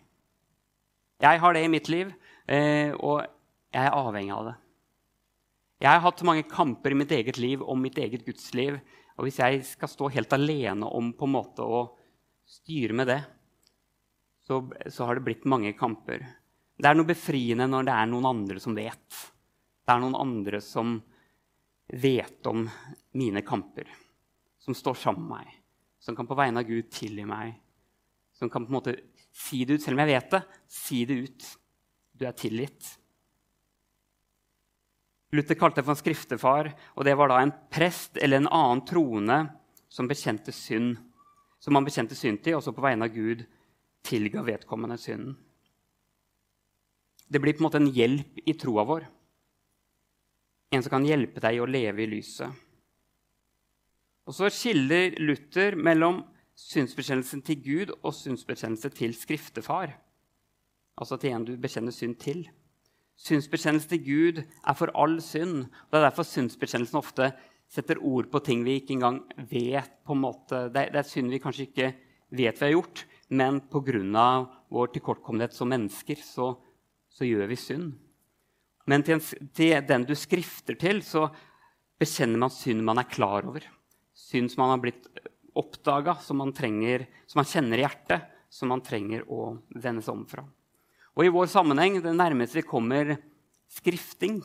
Jeg 1.24 1.40
har 1.44 1.56
det 1.56 1.62
i 1.64 1.72
mitt 1.72 1.88
liv, 1.92 2.12
eh, 2.48 2.92
og 2.96 3.24
jeg 3.70 3.86
er 3.86 3.96
avhengig 3.96 4.34
av 4.34 4.50
det. 4.50 4.56
Jeg 5.80 5.94
har 5.94 6.04
hatt 6.04 6.26
mange 6.28 6.44
kamper 6.50 6.92
i 6.92 6.98
mitt 7.00 7.12
eget 7.16 7.38
liv 7.40 7.62
om 7.64 7.80
mitt 7.80 7.98
eget 8.02 8.26
gudsliv. 8.28 8.80
Og 9.16 9.28
hvis 9.28 9.40
jeg 9.40 9.62
skal 9.68 9.92
stå 9.92 10.10
helt 10.12 10.34
alene 10.36 10.88
om 10.88 11.14
på 11.16 11.28
en 11.28 11.36
måte 11.38 11.64
å 11.64 11.86
styre 12.50 12.96
med 12.96 13.08
det, 13.12 13.20
så, 14.44 14.64
så, 14.88 15.06
har 15.06 15.20
det 15.20 15.26
blitt 15.28 15.48
mange 15.48 15.72
kamper. 15.78 16.24
Det 16.80 16.90
er 16.90 16.98
noe 16.98 17.08
befriende 17.08 17.68
når 17.70 17.86
det 17.86 17.96
er 17.96 18.10
noen 18.10 18.28
andre 18.32 18.62
som 18.64 18.76
vet. 18.76 19.20
Det 19.86 19.94
er 19.94 20.02
noen 20.02 20.18
andre 20.18 20.60
som 20.64 20.98
vet 21.90 22.50
om 22.50 22.64
mine 23.18 23.44
kamper, 23.46 23.88
som 24.62 24.76
står 24.78 24.98
sammen 24.98 25.28
med 25.28 25.38
meg, 25.38 25.54
som 26.02 26.18
kan 26.18 26.28
på 26.30 26.38
vegne 26.38 26.62
av 26.62 26.68
Gud 26.70 26.90
tilgi 26.94 27.26
meg, 27.30 27.54
som 28.38 28.50
kan 28.50 28.66
på 28.66 28.74
en 28.74 28.78
måte 28.80 28.96
si 29.36 29.64
det 29.66 29.78
ut, 29.78 29.84
selv 29.84 29.98
om 29.98 30.04
jeg 30.04 30.14
vet 30.16 30.34
det. 30.34 30.42
Si 30.70 31.04
det 31.06 31.20
ut. 31.26 31.48
Du 32.20 32.26
er 32.28 32.36
tilgitt. 32.38 32.99
Luther 35.32 35.58
kalte 35.60 35.84
for 35.86 35.94
en 35.94 36.00
skriftefar, 36.00 36.72
og 36.98 37.06
det 37.06 37.14
var 37.18 37.30
da 37.30 37.42
en 37.44 37.54
prest 37.70 38.18
eller 38.18 38.42
en 38.42 38.50
annen 38.50 38.82
troende 38.88 39.44
som 39.90 40.10
bekjente 40.10 40.54
synd, 40.56 40.98
som 41.62 41.78
han 41.78 41.86
bekjente 41.86 42.18
synd 42.18 42.42
til, 42.46 42.58
og 42.58 42.64
så 42.66 42.74
på 42.74 42.82
vegne 42.82 43.06
av 43.06 43.14
Gud 43.14 43.44
tilga 44.06 44.42
vedkommende 44.46 44.98
synden. 44.98 45.36
Det 47.30 47.42
blir 47.42 47.54
på 47.54 47.62
en 47.62 47.68
måte 47.68 47.82
en 47.82 47.92
hjelp 47.94 48.42
i 48.50 48.56
troa 48.58 48.88
vår. 48.90 49.06
En 50.74 50.82
som 50.82 50.96
kan 50.96 51.06
hjelpe 51.06 51.42
deg 51.44 51.62
å 51.62 51.70
leve 51.70 52.02
i 52.02 52.10
lyset. 52.10 52.50
Og 54.30 54.34
så 54.38 54.50
skiller 54.54 55.18
Luther 55.22 55.78
mellom 55.78 56.24
synsbekjennelsen 56.58 57.42
til 57.46 57.62
Gud 57.66 57.94
og 58.00 58.14
synsbekjennelse 58.18 58.92
til 58.98 59.14
skriftefar. 59.18 59.94
Altså 61.00 61.18
til 61.22 61.34
en 61.34 61.46
du 61.48 61.54
bekjenner 61.58 61.94
synd 61.96 62.18
til. 62.22 62.44
Synsbekjennelse 63.20 63.90
til 63.92 64.04
Gud 64.06 64.38
er 64.44 64.76
for 64.78 64.92
all 64.96 65.18
synd. 65.24 65.66
og 65.68 65.92
Det 65.92 66.00
er 66.00 66.08
derfor 66.08 66.28
synsbekjennelsen 66.28 67.00
ofte 67.00 67.34
setter 67.70 68.00
ord 68.02 68.30
på 68.32 68.42
ting 68.44 68.64
vi 68.64 68.80
ikke 68.80 68.96
engang 68.96 69.20
vet. 69.50 69.92
på 70.06 70.16
en 70.16 70.24
måte. 70.24 70.70
Det 70.72 70.86
er, 70.88 70.92
det 70.94 71.00
er 71.02 71.10
synd 71.10 71.30
vi 71.30 71.42
kanskje 71.44 71.68
ikke 71.68 71.94
vet 72.30 72.60
vi 72.60 72.66
har 72.66 72.74
gjort, 72.74 73.06
men 73.30 73.60
pga. 73.62 74.48
vår 74.70 74.88
tilkortkommenhet 74.94 75.54
som 75.54 75.70
mennesker 75.70 76.16
så, 76.16 76.56
så, 77.10 77.26
gjør 77.26 77.48
vi 77.48 77.56
synd. 77.56 77.94
Men 78.88 79.04
til, 79.04 79.18
en, 79.18 79.50
til, 79.54 79.82
den 79.86 80.06
du 80.06 80.16
skrifter 80.16 80.78
til, 80.80 81.02
så 81.04 81.30
bekjenner 82.00 82.40
man 82.40 82.50
synd 82.50 82.82
man 82.82 82.98
er 82.98 83.10
klar 83.10 83.46
over. 83.46 83.66
Synd 84.14 84.50
som 84.50 84.64
man 84.64 84.78
har 84.78 84.82
blitt 84.82 85.10
oppdaga, 85.58 86.16
som, 86.22 86.40
som 86.40 87.42
man 87.42 87.46
kjenner 87.50 87.78
i 87.78 87.84
hjertet, 87.84 88.30
som 88.50 88.70
man 88.70 88.82
trenger 88.82 89.28
å 89.30 89.58
vende 89.76 90.02
seg 90.02 90.16
om 90.16 90.26
fra. 90.30 90.46
Og 91.20 91.26
i 91.28 91.32
vår 91.36 91.50
sammenheng, 91.52 91.98
det 92.00 92.14
nærmeste 92.16 92.62
vi 92.62 92.64
kommer 92.64 93.18
skrifting, 93.76 94.38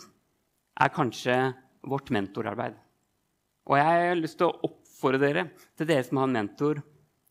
er 0.75 0.91
kanskje 0.91 1.37
vårt 1.87 2.11
mentorarbeid. 2.11 2.75
Og 3.71 3.79
jeg 3.79 3.87
har 3.87 4.19
lyst 4.19 4.41
til 4.41 4.49
å 4.49 4.67
oppfordre 4.67 5.21
dere 5.23 5.45
til 5.79 5.87
dere 5.87 6.03
som 6.03 6.19
har 6.19 6.27
en 6.27 6.35
mentor, 6.35 6.81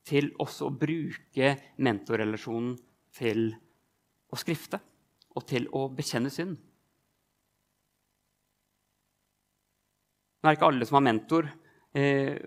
til 0.08 0.30
også 0.40 0.70
å 0.70 0.76
bruke 0.80 1.52
mentorrelasjonen 1.76 2.78
til 3.20 3.50
å 4.32 4.40
skrifte. 4.40 4.80
og 5.34 5.48
til 5.50 5.64
å 5.74 5.88
bekjenne 5.90 6.30
synd. 6.30 6.60
Nå 10.38 10.46
er 10.46 10.52
det 10.52 10.60
ikke 10.60 10.68
alle 10.70 10.86
som 10.86 11.00
har 11.00 11.06
mentor. 11.08 11.48
Eh, 11.90 12.38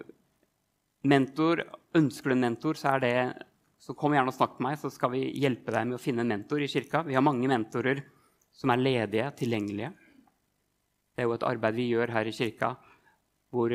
mentor, 1.03 1.65
Ønsker 1.99 2.31
du 2.31 2.37
en 2.37 2.45
mentor, 2.45 2.79
så, 2.79 2.93
er 2.95 3.03
det, 3.03 3.47
så 3.87 3.95
kom 3.95 4.17
gjerne 4.17 4.33
og 4.33 4.35
snakk 4.35 4.57
med 4.59 4.67
meg, 4.67 4.79
så 4.81 4.91
skal 4.91 5.13
vi 5.13 5.23
hjelpe 5.39 5.71
deg 5.71 5.87
med 5.87 5.99
å 5.99 6.03
finne 6.03 6.25
en 6.25 6.33
mentor 6.33 6.63
i 6.65 6.67
kirka. 6.71 7.05
Vi 7.07 7.15
har 7.15 7.23
mange 7.23 7.47
mentorer 7.47 8.01
som 8.57 8.73
er 8.73 8.83
ledige, 8.83 9.29
tilgjengelige. 9.39 9.93
Det 11.15 11.23
er 11.23 11.29
jo 11.29 11.37
et 11.37 11.47
arbeid 11.47 11.77
vi 11.79 11.87
gjør 11.93 12.11
her 12.17 12.27
i 12.27 12.35
kirka 12.35 12.73
hvor, 13.55 13.71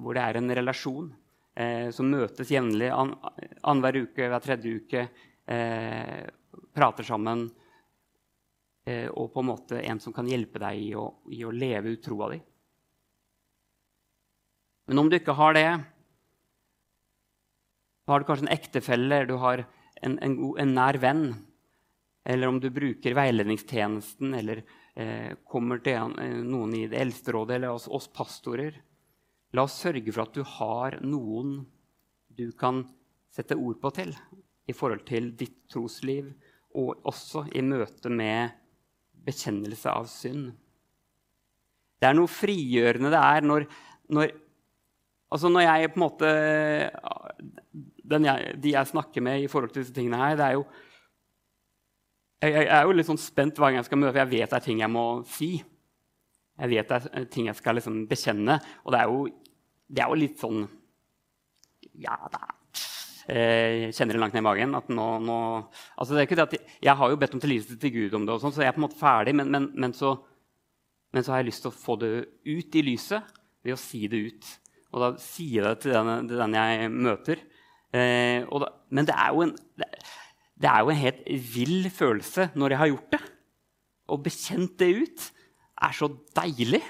hvor 0.00 0.16
det 0.16 0.22
er 0.24 0.38
en 0.38 0.54
relasjon 0.56 1.10
eh, 1.52 1.90
som 1.92 2.08
møtes 2.08 2.48
jevnlig 2.50 2.88
annenhver 2.96 3.98
an 4.00 4.08
uke, 4.08 4.30
hver 4.32 4.42
tredje 4.46 4.72
uke. 4.80 5.04
Eh, 5.52 6.22
prater 6.72 7.06
sammen. 7.06 7.44
Eh, 8.88 9.08
og 9.12 9.34
på 9.34 9.44
en 9.44 9.50
måte 9.52 9.82
en 9.84 10.00
som 10.00 10.16
kan 10.16 10.32
hjelpe 10.32 10.64
deg 10.64 10.80
i 10.80 10.90
å, 10.96 11.04
i 11.28 11.44
å 11.44 11.52
leve 11.52 11.92
ut 11.92 12.02
troa 12.02 12.32
di. 12.32 12.40
Men 14.88 15.04
om 15.04 15.12
du 15.12 15.20
ikke 15.20 15.36
har 15.38 15.54
det, 15.54 15.68
har 18.10 18.20
du 18.20 18.26
kanskje 18.26 18.48
en 18.48 18.56
ektefelle 18.56 19.16
eller 19.16 19.30
du 19.30 19.38
har 19.42 19.64
en, 20.02 20.18
en, 20.18 20.36
en 20.58 20.74
nær 20.74 20.98
venn. 21.02 21.26
Eller 22.24 22.50
om 22.50 22.58
du 22.62 22.68
bruker 22.70 23.16
veiledningstjenesten 23.18 24.34
eller 24.38 24.62
eh, 24.94 25.34
kommer 25.48 25.82
til 25.82 26.14
eh, 26.22 26.40
noen 26.46 26.74
i 26.78 26.86
det 26.90 27.00
eldsterådet 27.02 27.58
eller 27.58 27.74
oss, 27.74 27.88
oss 27.90 28.08
pastorer. 28.14 28.78
La 29.52 29.66
oss 29.66 29.80
sørge 29.82 30.10
for 30.10 30.24
at 30.24 30.34
du 30.36 30.42
har 30.58 30.98
noen 31.04 31.60
du 32.32 32.48
kan 32.56 32.84
sette 33.32 33.56
ord 33.58 33.80
på 33.82 33.90
til 33.96 34.14
i 34.70 34.74
forhold 34.76 35.02
til 35.08 35.32
ditt 35.36 35.64
trosliv, 35.72 36.30
og 36.78 37.02
også 37.08 37.44
i 37.52 37.62
møte 37.66 38.08
med 38.08 38.54
bekjennelse 39.26 39.90
av 39.92 40.06
synd. 40.08 40.52
Det 42.00 42.08
er 42.08 42.16
noe 42.16 42.30
frigjørende 42.30 43.10
det 43.12 43.20
er 43.20 43.44
når, 43.46 43.66
når 44.14 44.38
Altså 45.32 45.48
når 45.48 45.62
jeg 45.64 45.88
på 45.88 45.96
en 45.96 46.02
måte 46.02 46.30
jeg, 48.02 48.54
De 48.62 48.72
jeg 48.74 48.90
snakker 48.90 49.24
med 49.24 49.42
i 49.42 49.50
forhold 49.50 49.72
til 49.72 49.82
disse 49.82 49.94
tingene 49.94 50.20
her, 50.20 50.36
det 50.36 50.46
er 50.46 50.56
jo 50.58 50.64
jeg, 52.42 52.54
jeg, 52.56 52.70
er 52.74 52.88
jo 52.88 52.94
litt 52.98 53.06
sånn 53.06 53.20
spent 53.22 53.58
hver 53.58 53.70
gang 53.70 53.78
jeg 53.78 53.86
skal 53.86 54.00
møte, 54.00 54.12
for 54.16 54.22
jeg 54.24 54.32
vet 54.32 54.50
det 54.50 54.56
er 54.58 54.64
ting 54.64 54.80
jeg 54.82 54.90
må 54.90 55.04
si. 55.30 55.50
Jeg 56.58 56.70
vet 56.72 56.88
det 56.90 56.98
er 57.12 57.28
ting 57.30 57.46
jeg 57.46 57.58
skal 57.58 57.78
liksom 57.78 58.00
bekjenne. 58.10 58.56
Og 58.82 58.94
det 58.94 58.98
er 58.98 59.12
jo, 59.12 59.20
det 59.86 60.02
er 60.02 60.10
jo 60.10 60.18
litt 60.18 60.42
sånn 60.42 60.66
Ja, 62.02 62.16
da 62.32 62.48
jeg 63.22 63.92
kjenner 63.94 64.16
det 64.16 64.20
langt 64.20 64.34
ned 64.34 64.42
i 64.42 64.46
magen. 64.48 64.72
nå, 64.74 65.06
nå 65.22 65.36
altså 65.96 66.16
det 66.16 66.26
det 66.26 66.58
jeg, 66.58 66.60
jeg 66.82 66.96
har 66.98 67.10
jo 67.10 67.16
bedt 67.16 67.34
om 67.36 67.40
tilgivelse 67.40 67.78
til 67.78 67.92
Gud 67.94 68.14
om 68.18 68.26
det, 68.26 68.40
sånt, 68.40 68.54
så 68.54 68.64
jeg 68.64 68.72
er 68.72 68.74
på 68.74 68.82
en 68.82 68.86
måte 68.88 68.98
ferdig. 68.98 69.34
Men, 69.34 69.50
men, 69.50 69.70
men, 69.74 69.94
så, 69.94 70.16
men, 71.12 71.22
så, 71.22 71.32
har 71.32 71.42
jeg 71.42 71.52
lyst 71.52 71.62
til 71.62 71.70
å 71.72 71.78
få 71.84 71.96
det 72.02 72.12
ut 72.42 72.78
i 72.78 72.82
lyset 72.82 73.22
ved 73.62 73.76
å 73.76 73.80
si 73.80 74.08
det 74.10 74.24
ut. 74.26 74.50
Og 74.92 75.04
da 75.04 75.12
sier 75.22 75.62
jeg 75.62 75.68
det 75.68 75.78
til 75.84 75.94
den, 75.94 76.28
til 76.28 76.42
den 76.42 76.58
jeg 76.58 76.90
møter. 76.92 77.44
Eh, 77.92 78.48
da, 78.48 78.70
men 78.88 79.08
det 79.08 79.14
er, 79.14 79.36
en, 79.44 79.52
det 79.76 80.68
er, 80.70 80.80
jo 80.80 80.92
en, 80.92 81.00
helt 81.02 81.22
vill 81.54 81.90
følelse 81.92 82.48
når 82.56 82.74
jeg 82.74 82.82
har 82.82 82.90
gjort 82.94 83.14
det. 83.16 83.22
Og 84.12 84.24
bekjent 84.24 84.76
det 84.80 84.90
ut 85.02 85.26
er 85.82 85.96
så 85.96 86.08
deilig. 86.36 86.82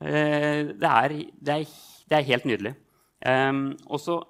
Eh, 0.00 0.70
det, 0.72 0.90
er, 0.90 1.16
det, 1.16 1.56
er, 1.56 1.74
det, 2.08 2.16
er, 2.16 2.28
helt 2.30 2.48
nydelig. 2.48 2.74
Eh, 3.20 3.52
og 3.86 4.00
så 4.04 4.22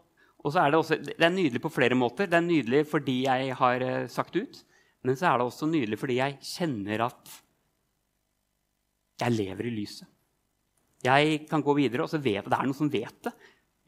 er 0.57 0.73
det 0.73 0.81
også 0.81 0.97
Det 1.05 1.21
er 1.21 1.35
nydelig 1.35 1.63
på 1.63 1.73
flere 1.73 1.99
måter. 1.99 2.31
Det 2.31 2.41
er 2.41 2.47
nydelig 2.47 2.87
fordi 2.91 3.23
jeg 3.29 3.55
har 3.61 3.87
eh, 3.87 4.09
sagt 4.11 4.37
ut. 4.37 4.65
Men 5.07 5.17
så 5.17 5.31
er 5.31 5.39
det 5.39 5.47
også 5.49 5.69
nydelig 5.71 5.99
fordi 6.01 6.19
jeg 6.19 6.41
kjenner 6.45 7.07
at 7.07 7.37
jeg 9.21 9.37
lever 9.37 9.69
i 9.69 9.77
lyset. 9.77 10.09
Jeg 11.05 11.47
kan 11.49 11.63
gå 11.65 11.73
videre, 11.77 12.05
og 12.05 12.13
så 12.13 12.21
vet 12.21 12.45
det 12.45 12.57
er 12.57 12.69
noen 12.69 12.77
som 12.77 12.91
vet 12.93 13.25
det, 13.25 13.33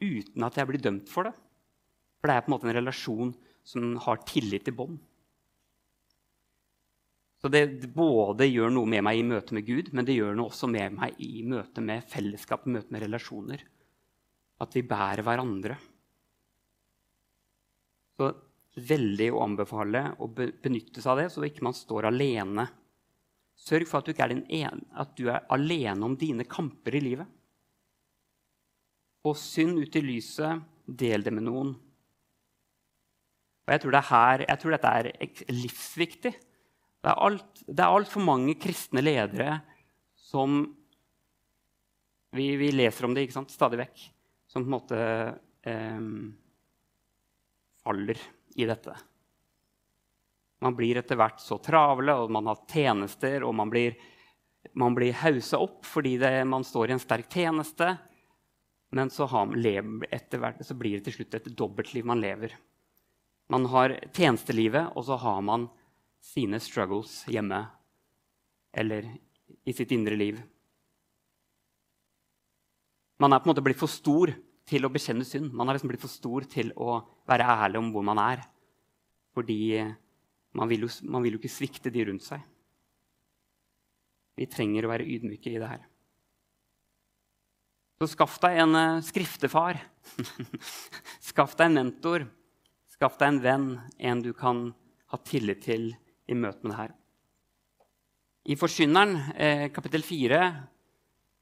uten 0.03 0.45
at 0.45 0.59
jeg 0.59 0.69
blir 0.69 0.83
dømt 0.83 1.09
for 1.11 1.29
det. 1.29 1.33
For 2.19 2.29
det 2.29 2.35
er 2.35 2.45
på 2.45 2.51
en 2.51 2.55
måte 2.55 2.69
en 2.69 2.77
relasjon 2.77 3.33
som 3.67 3.95
har 4.03 4.21
tillit 4.27 4.69
i 4.69 4.75
bånd. 4.75 4.99
Så 7.43 7.49
det 7.51 7.91
både 7.91 8.47
gjør 8.47 8.71
noe 8.71 8.87
med 8.87 9.03
meg 9.03 9.19
i 9.19 9.25
møte 9.27 9.55
med 9.55 9.65
Gud, 9.67 9.89
men 9.91 10.07
det 10.07 10.15
gjør 10.15 10.37
noe 10.37 10.51
også 10.51 10.69
med 10.71 10.95
meg 10.95 11.17
i 11.19 11.41
møte 11.43 11.83
med 11.83 12.05
fellesskap, 12.07 12.63
i 12.63 12.75
møte 12.77 12.95
med 12.95 13.03
relasjoner. 13.03 13.65
At 14.63 14.77
vi 14.77 14.85
bærer 14.87 15.25
hverandre. 15.27 15.75
Så 18.15 18.29
veldig 18.93 19.27
å 19.33 19.43
anbefale 19.43 20.05
å 20.23 20.29
benytte 20.31 21.03
seg 21.03 21.11
av 21.11 21.19
det, 21.19 21.27
så 21.33 21.43
ikke 21.43 21.67
man 21.67 21.75
står 21.75 22.07
alene 22.09 22.69
Sørg 23.63 23.85
for 23.87 24.01
at 24.01 24.09
du, 24.09 24.39
en, 24.57 24.79
at 24.97 25.11
du 25.15 25.27
er 25.29 25.45
alene 25.53 26.07
om 26.07 26.15
dine 26.19 26.45
kamper 26.49 26.95
i 26.97 27.03
livet. 27.03 27.27
Få 29.23 29.33
synd 29.39 29.79
ut 29.79 29.95
i 29.95 30.03
lyset, 30.03 30.63
del 30.83 31.23
det 31.23 31.31
med 31.31 31.45
noen. 31.47 31.73
Og 33.63 33.71
jeg 33.71 33.79
tror, 33.79 33.95
det 33.95 34.03
her, 34.09 34.43
jeg 34.49 34.59
tror 34.59 34.75
dette 34.75 34.91
er 34.99 35.09
livsviktig. 35.53 36.33
Det 36.33 37.11
er, 37.11 37.19
alt, 37.27 37.63
det 37.67 37.85
er 37.85 38.23
mange 38.23 38.55
kristne 38.59 39.03
ledere 39.03 39.61
som 40.19 40.65
vi, 42.33 42.55
vi, 42.59 42.71
leser 42.73 43.07
om 43.07 43.15
det 43.15 43.29
stadig 43.31 43.79
vekk. 43.79 44.05
Som 44.51 44.65
på 44.65 44.67
en 44.67 44.75
måte 44.75 44.99
eh, 45.63 46.05
faller 47.83 48.19
i 48.55 48.67
dette. 48.67 48.95
Man 50.63 50.75
blir 50.75 50.99
etter 50.99 51.19
hvert 51.19 51.41
så 51.43 51.57
travle, 51.63 52.15
og 52.23 52.31
man 52.31 52.47
har 52.51 52.63
tjenester, 52.71 53.43
og 53.43 53.55
man 53.55 53.71
blir, 53.71 53.95
man 54.79 54.95
blir 54.95 55.15
hausa 55.23 55.59
opp 55.63 55.83
fordi 55.87 56.17
det, 56.21 56.35
man 56.47 56.63
står 56.67 56.91
i 56.91 56.95
en 56.97 57.03
sterk 57.03 57.31
tjeneste. 57.31 57.95
Men 58.93 59.09
så, 59.09 59.25
har, 59.25 59.53
etter 60.13 60.41
hvert, 60.41 60.61
så 60.65 60.75
blir 60.77 60.99
det 60.99 61.07
til 61.07 61.17
slutt 61.17 61.37
et 61.39 61.51
dobbeltliv 61.57 62.05
man 62.05 62.21
lever. 62.21 62.53
Man 63.49 63.65
har 63.71 63.95
tjenestelivet, 64.13 64.93
og 64.93 65.07
så 65.07 65.17
har 65.19 65.41
man 65.45 65.67
sine 66.23 66.59
struggles 66.63 67.23
hjemme 67.27 67.65
eller 68.73 69.09
i 69.65 69.73
sitt 69.75 69.91
indre 69.93 70.15
liv. 70.17 70.39
Man 73.21 73.33
er 73.33 73.41
på 73.41 73.47
en 73.47 73.53
måte 73.53 73.63
blitt 73.65 73.81
for 73.81 73.91
stor 73.91 74.31
til 74.67 74.85
å 74.85 74.91
bekjenne 74.93 75.25
synd. 75.27 75.51
Man 75.53 75.69
har 75.69 75.77
liksom 75.77 75.91
blitt 75.91 76.03
for 76.03 76.11
stor 76.11 76.47
til 76.49 76.71
å 76.79 77.01
være 77.29 77.49
ærlig 77.65 77.81
om 77.81 77.91
hvor 77.93 78.05
man 78.07 78.21
er. 78.21 78.41
Fordi 79.33 79.59
man 80.57 80.69
vil, 80.69 80.85
jo, 80.85 80.91
man 81.09 81.25
vil 81.25 81.35
jo 81.35 81.41
ikke 81.41 81.51
svikte 81.51 81.93
de 81.93 82.05
rundt 82.09 82.25
seg. 82.25 82.41
Vi 84.37 84.49
trenger 84.49 84.85
å 84.85 84.93
være 84.93 85.07
ydmyke 85.09 85.53
i 85.53 85.59
det 85.61 85.69
her. 85.69 85.83
Så 88.01 88.09
skaff 88.09 88.39
deg 88.43 88.57
en 88.63 88.75
uh, 88.75 89.03
skriftefar. 89.05 89.79
skaff 91.29 91.53
deg 91.59 91.69
en 91.69 91.77
mentor. 91.81 92.25
Skaff 92.93 93.19
deg 93.19 93.33
en 93.33 93.41
venn, 93.43 93.67
en 93.99 94.21
du 94.23 94.31
kan 94.37 94.67
ha 95.13 95.19
tillit 95.27 95.63
til 95.65 95.91
i 96.27 96.35
møte 96.37 96.63
med 96.63 96.73
det 96.73 96.79
her. 96.79 96.93
I 98.43 98.55
Forkynneren, 98.59 99.13
eh, 99.39 99.65
kapittel 99.71 100.03
4, 100.03 100.39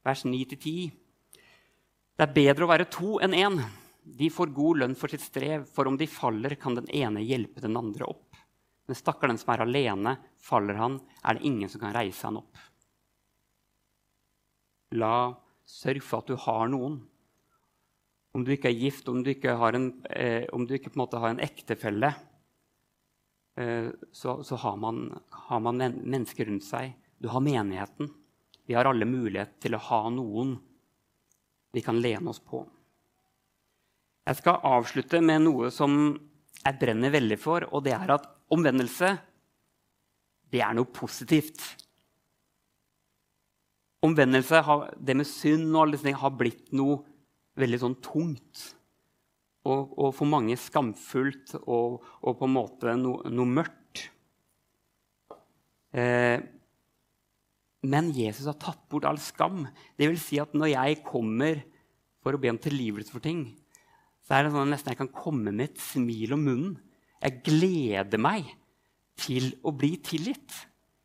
vers 0.05 0.23
9-10 0.25 0.91
Det 2.17 2.27
er 2.27 2.33
bedre 2.35 2.67
å 2.67 2.69
være 2.69 2.89
to 2.93 3.15
enn 3.25 3.33
én. 3.33 3.55
De 4.05 4.29
får 4.29 4.53
god 4.53 4.81
lønn 4.83 4.93
for 4.97 5.09
sitt 5.09 5.23
strev, 5.23 5.65
for 5.65 5.89
om 5.89 5.97
de 5.97 6.05
faller, 6.05 6.55
kan 6.61 6.75
den 6.77 6.89
ene 6.93 7.23
hjelpe 7.25 7.61
den 7.63 7.77
andre 7.77 8.05
opp. 8.05 8.37
Men 8.85 8.99
stakkar 8.99 9.31
den 9.31 9.39
som 9.41 9.53
er 9.53 9.63
alene, 9.65 10.17
faller 10.37 10.77
han, 10.77 10.99
er 11.25 11.37
det 11.37 11.45
ingen 11.47 11.69
som 11.69 11.81
kan 11.81 11.95
reise 11.95 12.27
han 12.27 12.37
opp. 12.41 12.61
La 14.93 15.33
Sørg 15.71 16.03
for 16.03 16.21
at 16.21 16.31
du 16.31 16.35
har 16.39 16.67
noen. 16.71 16.99
Om 18.35 18.43
du 18.47 18.53
ikke 18.53 18.69
er 18.71 18.79
gift, 18.79 19.07
om 19.11 19.21
du 19.23 19.31
ikke 19.33 19.55
har 19.59 19.75
en, 19.75 19.91
eh, 20.11 20.43
ikke 20.75 20.91
en 20.91 21.23
har 21.23 21.33
en 21.33 21.43
ektefelle, 21.43 22.13
eh, 23.57 23.89
så, 24.11 24.41
så, 24.43 24.55
har, 24.55 24.77
man, 24.77 25.21
har 25.47 25.59
man 25.59 25.79
men 25.79 26.01
mennesker 26.03 26.47
rundt 26.47 26.67
seg. 26.67 26.93
Du 27.19 27.29
har 27.31 27.43
menigheten. 27.43 28.11
Vi 28.67 28.75
har 28.75 28.87
alle 28.87 29.07
mulighet 29.07 29.59
til 29.63 29.75
å 29.75 29.83
ha 29.89 30.03
noen 30.09 30.57
vi 31.71 31.81
kan 31.81 31.99
lene 32.03 32.29
oss 32.29 32.39
på. 32.39 32.65
Jeg 34.27 34.37
skal 34.37 34.63
avslutte 34.67 35.21
med 35.23 35.47
noe 35.47 35.71
som 35.73 36.13
jeg 36.61 36.77
brenner 36.79 37.13
veldig 37.13 37.37
for, 37.41 37.65
og 37.71 37.83
det 37.87 37.95
er 37.95 38.11
at 38.15 38.27
omvendelse 38.51 39.15
det 40.51 40.61
er 40.61 40.75
noe 40.75 40.91
positivt. 40.91 41.63
Omvendelse, 44.01 44.61
det 44.97 45.15
med 45.17 45.29
synd 45.29 45.69
og 45.75 45.83
alle 45.83 45.97
disse 45.97 46.07
tingene, 46.07 46.23
har 46.23 46.37
blitt 46.37 46.71
noe 46.73 47.01
veldig 47.61 47.81
sånn 47.83 47.97
tungt. 48.01 48.63
Og, 49.61 49.91
og 49.93 50.15
for 50.17 50.25
mange 50.25 50.55
skamfullt 50.57 51.53
og, 51.61 51.99
og 52.25 52.39
på 52.39 52.47
en 52.47 52.55
måte 52.55 52.95
no, 52.97 53.19
noe 53.29 53.57
mørkt. 53.59 54.07
Eh, 55.93 56.41
men 57.81 58.09
Jesus 58.15 58.47
har 58.49 58.57
tatt 58.61 58.81
bort 58.89 59.05
all 59.09 59.19
skam. 59.21 59.67
Det 59.97 60.09
vil 60.09 60.19
si 60.21 60.39
at 60.41 60.53
når 60.57 60.73
jeg 60.73 61.01
kommer 61.05 61.61
for 62.21 62.37
å 62.37 62.41
be 62.41 62.49
om 62.53 62.59
tilgivelse 62.61 63.13
for 63.13 63.21
ting, 63.21 63.51
så 64.25 64.37
er 64.37 64.45
det 64.45 64.53
sånn 64.53 64.69
at 64.69 64.75
nesten 64.75 64.93
jeg 64.93 65.01
kan 65.01 65.13
komme 65.13 65.53
med 65.53 65.71
et 65.71 65.81
smil 65.81 66.35
om 66.37 66.43
munnen. 66.45 66.75
Jeg 67.21 67.41
gleder 67.45 68.21
meg 68.21 68.49
til 69.21 69.51
å 69.65 69.73
bli 69.77 69.95
tilgitt. 70.01 70.53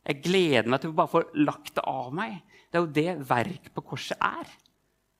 Jeg 0.06 0.22
gleder 0.22 0.68
meg 0.70 0.82
til 0.82 0.92
å 0.92 0.96
bare 1.00 1.10
få 1.10 1.22
lagt 1.42 1.74
det 1.74 1.84
av 1.90 2.12
meg. 2.14 2.38
Det 2.70 2.78
er 2.78 2.84
jo 2.84 2.94
det 2.94 3.26
verk 3.26 3.72
på 3.74 3.82
korset 3.90 4.20
er. 4.22 4.46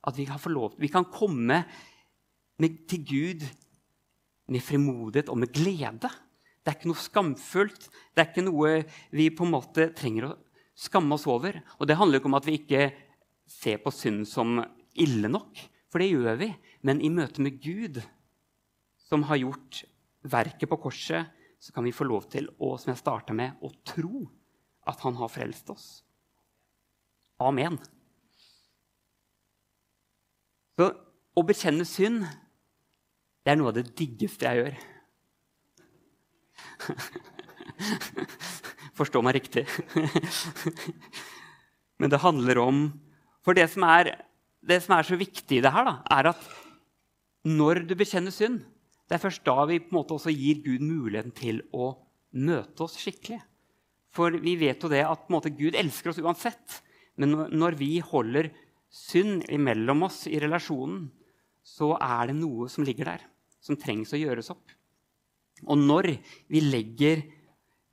At 0.06 0.14
vi 0.14 0.26
kan 0.28 0.38
lov 0.52 0.76
Vi 0.78 0.88
kan 0.88 1.08
komme 1.10 1.64
med, 2.58 2.76
til 2.86 3.02
Gud 3.02 3.42
med 4.46 4.62
frimodighet 4.62 5.28
og 5.28 5.38
med 5.42 5.50
glede. 5.50 6.10
Det 6.62 6.70
er 6.70 6.78
ikke 6.78 6.92
noe 6.92 7.02
skamfullt. 7.02 7.88
Det 8.14 8.22
er 8.22 8.30
ikke 8.30 8.46
noe 8.46 8.70
vi 9.10 9.28
på 9.34 9.46
en 9.46 9.54
måte 9.56 9.90
trenger 9.98 10.28
å 10.28 10.36
skamme 10.78 11.18
oss 11.18 11.26
over. 11.26 11.58
Og 11.80 11.90
det 11.90 11.98
handler 11.98 12.20
ikke 12.20 12.30
om 12.30 12.38
at 12.38 12.46
vi 12.46 12.60
ikke 12.60 12.86
ser 13.50 13.82
på 13.82 13.90
synd 13.94 14.22
som 14.30 14.60
ille 14.96 15.28
nok, 15.30 15.58
for 15.90 16.02
det 16.02 16.12
gjør 16.12 16.38
vi. 16.40 16.50
Men 16.86 17.02
i 17.02 17.10
møte 17.10 17.42
med 17.42 17.58
Gud, 17.62 17.98
som 19.06 19.26
har 19.26 19.42
gjort 19.42 19.82
verket 20.26 20.70
på 20.70 20.78
korset, 20.82 21.34
så 21.58 21.74
kan 21.74 21.86
vi 21.86 21.94
få 21.94 22.06
lov 22.06 22.26
til 22.30 22.48
å, 22.58 22.76
som 22.78 22.92
jeg 22.92 23.00
starta 23.00 23.34
med, 23.34 23.58
å 23.62 23.70
tro 23.86 24.26
at 24.86 25.00
han 25.02 25.16
har 25.18 25.32
frelst 25.32 25.70
oss. 25.72 25.86
Amen. 27.42 27.78
Så 30.76 30.90
å 31.36 31.44
bekjenne 31.44 31.84
synd, 31.88 32.24
det 33.44 33.52
er 33.52 33.58
noe 33.60 33.72
av 33.72 33.78
det 33.78 33.96
diggeste 33.98 34.48
jeg 34.48 34.62
gjør. 34.62 34.74
Forstå 38.96 39.18
meg 39.24 39.36
riktig. 39.40 39.64
Men 42.00 42.12
det 42.12 42.24
handler 42.24 42.56
om 42.60 42.78
For 43.44 43.52
det 43.56 43.68
som 43.72 43.82
er, 43.86 44.04
det 44.66 44.78
som 44.84 44.92
er 44.96 45.04
så 45.06 45.16
viktig 45.18 45.60
i 45.60 45.62
det 45.62 45.70
her, 45.70 45.84
da, 45.86 45.94
er 46.18 46.24
at 46.32 46.42
når 47.46 47.74
du 47.86 47.94
bekjenner 47.94 48.34
synd, 48.34 48.64
det 49.06 49.14
er 49.14 49.22
først 49.22 49.44
da 49.46 49.62
vi 49.70 49.78
på 49.78 49.92
en 49.92 49.98
måte 50.00 50.16
også 50.16 50.32
gir 50.34 50.56
Gud 50.64 50.82
muligheten 50.82 51.30
til 51.36 51.60
å 51.70 51.92
møte 52.34 52.82
oss 52.82 52.96
skikkelig. 52.98 53.38
For 54.16 54.36
vi 54.40 54.56
vet 54.60 54.82
jo 54.82 54.90
det 54.90 55.04
at 55.04 55.28
måte, 55.32 55.52
Gud 55.52 55.76
elsker 55.76 56.12
oss 56.12 56.22
uansett. 56.22 56.80
Men 57.20 57.34
når 57.52 57.76
vi 57.80 57.98
holder 58.04 58.48
synd 58.92 59.44
imellom 59.52 60.06
oss 60.08 60.24
i 60.30 60.40
relasjonen, 60.40 61.06
så 61.66 61.92
er 61.98 62.30
det 62.30 62.38
noe 62.38 62.68
som 62.72 62.86
ligger 62.86 63.10
der, 63.10 63.24
som 63.60 63.78
trengs 63.80 64.14
å 64.14 64.20
gjøres 64.20 64.52
opp. 64.54 64.70
Og 65.66 65.80
når 65.80 66.12
vi 66.52 66.62
legger, 66.62 67.24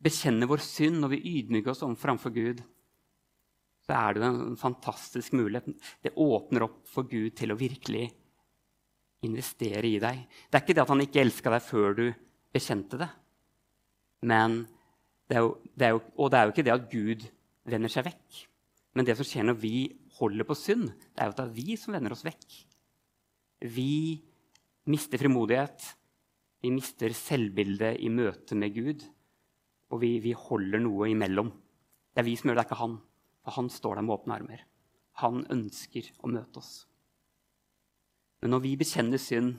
bekjenner 0.03 0.49
vår 0.51 0.61
synd, 0.63 0.99
når 1.01 1.15
vi 1.15 1.39
ydmyker 1.39 1.73
oss 1.73 1.83
om 1.85 1.95
framfor 1.99 2.33
Gud, 2.35 2.61
så 3.83 3.95
er 3.97 4.15
det 4.15 4.27
en 4.27 4.59
fantastisk 4.59 5.33
mulighet. 5.35 5.73
Det 6.03 6.15
åpner 6.19 6.67
opp 6.67 6.83
for 6.87 7.07
Gud 7.09 7.33
til 7.39 7.51
å 7.51 7.59
virkelig 7.59 8.05
investere 9.27 9.87
i 9.87 9.99
deg. 10.03 10.23
Det 10.47 10.59
er 10.59 10.63
ikke 10.63 10.75
det 10.75 10.83
at 10.83 10.93
han 10.93 11.03
ikke 11.03 11.23
elska 11.23 11.51
deg 11.51 11.65
før 11.65 11.97
du 11.97 12.05
bekjente 12.53 12.99
det. 12.99 13.09
Men 14.27 14.63
det 15.31 15.39
jo, 15.39 15.53
det 15.79 15.93
jo, 15.93 16.01
og 16.19 16.31
det 16.31 16.39
er 16.39 16.45
jo 16.45 16.53
ikke 16.53 16.65
det 16.67 16.73
at 16.73 16.89
Gud 16.91 17.25
vender 17.69 17.91
seg 17.91 18.07
vekk. 18.09 18.43
Men 18.93 19.07
det 19.07 19.15
som 19.17 19.27
skjer 19.27 19.47
når 19.47 19.57
vi 19.61 19.75
holder 20.19 20.47
på 20.47 20.57
synd, 20.57 20.89
det 20.91 21.23
er 21.23 21.29
jo 21.29 21.33
at 21.33 21.39
det 21.39 21.45
er 21.47 21.57
vi 21.57 21.77
som 21.79 21.95
vender 21.95 22.13
oss 22.13 22.25
vekk. 22.25 22.59
Vi 23.73 23.93
mister 24.91 25.21
frimodighet. 25.21 25.87
Vi 26.63 26.71
mister 26.71 27.15
selvbildet 27.15 27.99
i 28.03 28.11
møte 28.13 28.55
med 28.59 28.75
Gud. 28.75 29.03
Og 29.93 30.01
vi, 30.03 30.17
vi 30.23 30.35
holder 30.37 30.81
noe 30.83 31.09
imellom. 31.11 31.51
Det 32.13 32.21
er 32.21 32.27
vi 32.27 32.35
som 32.37 32.49
gjør 32.49 32.59
det, 32.59 32.63
det 32.63 32.65
er 32.65 32.71
ikke 32.71 32.81
han. 32.83 32.97
For 33.43 33.57
han 33.57 33.69
står 33.71 33.99
der 33.99 34.05
med 34.05 34.15
åpne 34.15 34.37
armer. 34.37 34.65
Han 35.23 35.43
ønsker 35.53 36.09
å 36.23 36.31
møte 36.31 36.61
oss. 36.61 36.73
Men 38.43 38.55
når 38.55 38.63
vi 38.65 38.75
bekjenner 38.79 39.21
synd, 39.21 39.55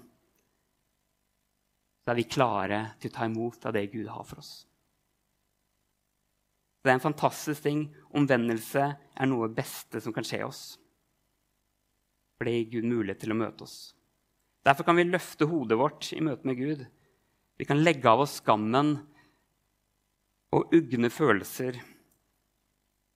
så 2.04 2.12
er 2.12 2.18
vi 2.18 2.28
klare 2.28 2.80
til 3.00 3.08
å 3.08 3.14
ta 3.16 3.28
imot 3.28 3.64
av 3.64 3.72
det 3.76 3.86
Gud 3.94 4.10
har 4.12 4.26
for 4.28 4.42
oss. 4.42 4.66
Det 6.84 6.92
er 6.92 6.98
en 6.98 7.00
fantastisk 7.00 7.64
ting. 7.64 7.86
Omvendelse 8.12 8.84
er 8.92 9.28
noe 9.30 9.48
beste 9.48 10.02
som 10.04 10.12
kan 10.12 10.26
skje 10.26 10.42
oss. 10.44 10.62
For 12.36 12.44
det 12.44 12.58
gir 12.58 12.76
Gud 12.76 12.90
mulighet 12.90 13.22
til 13.24 13.32
å 13.32 13.38
møte 13.38 13.64
oss. 13.64 13.94
Derfor 14.64 14.84
kan 14.84 14.98
vi 15.00 15.06
løfte 15.08 15.48
hodet 15.48 15.78
vårt 15.80 16.10
i 16.12 16.20
møte 16.24 16.44
med 16.48 16.60
Gud. 16.60 16.84
Vi 17.56 17.64
kan 17.68 17.80
legge 17.80 18.10
av 18.10 18.24
oss 18.24 18.38
skammen 18.42 18.98
og 20.54 20.76
ugne 20.76 21.08
følelser. 21.12 21.78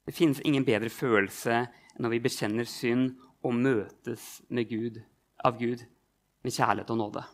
Det 0.08 0.16
finnes 0.16 0.40
ingen 0.48 0.64
bedre 0.64 0.88
følelse 0.92 1.60
enn 1.60 2.04
når 2.04 2.14
vi 2.14 2.24
bekjenner 2.24 2.68
synd 2.68 3.18
og 3.44 3.56
møtes 3.58 4.38
Gud 4.48 5.00
av 5.44 5.58
Gud 5.60 5.82
med 6.44 6.54
kjærlighet 6.54 6.92
og 6.94 7.00
nåde. 7.02 7.24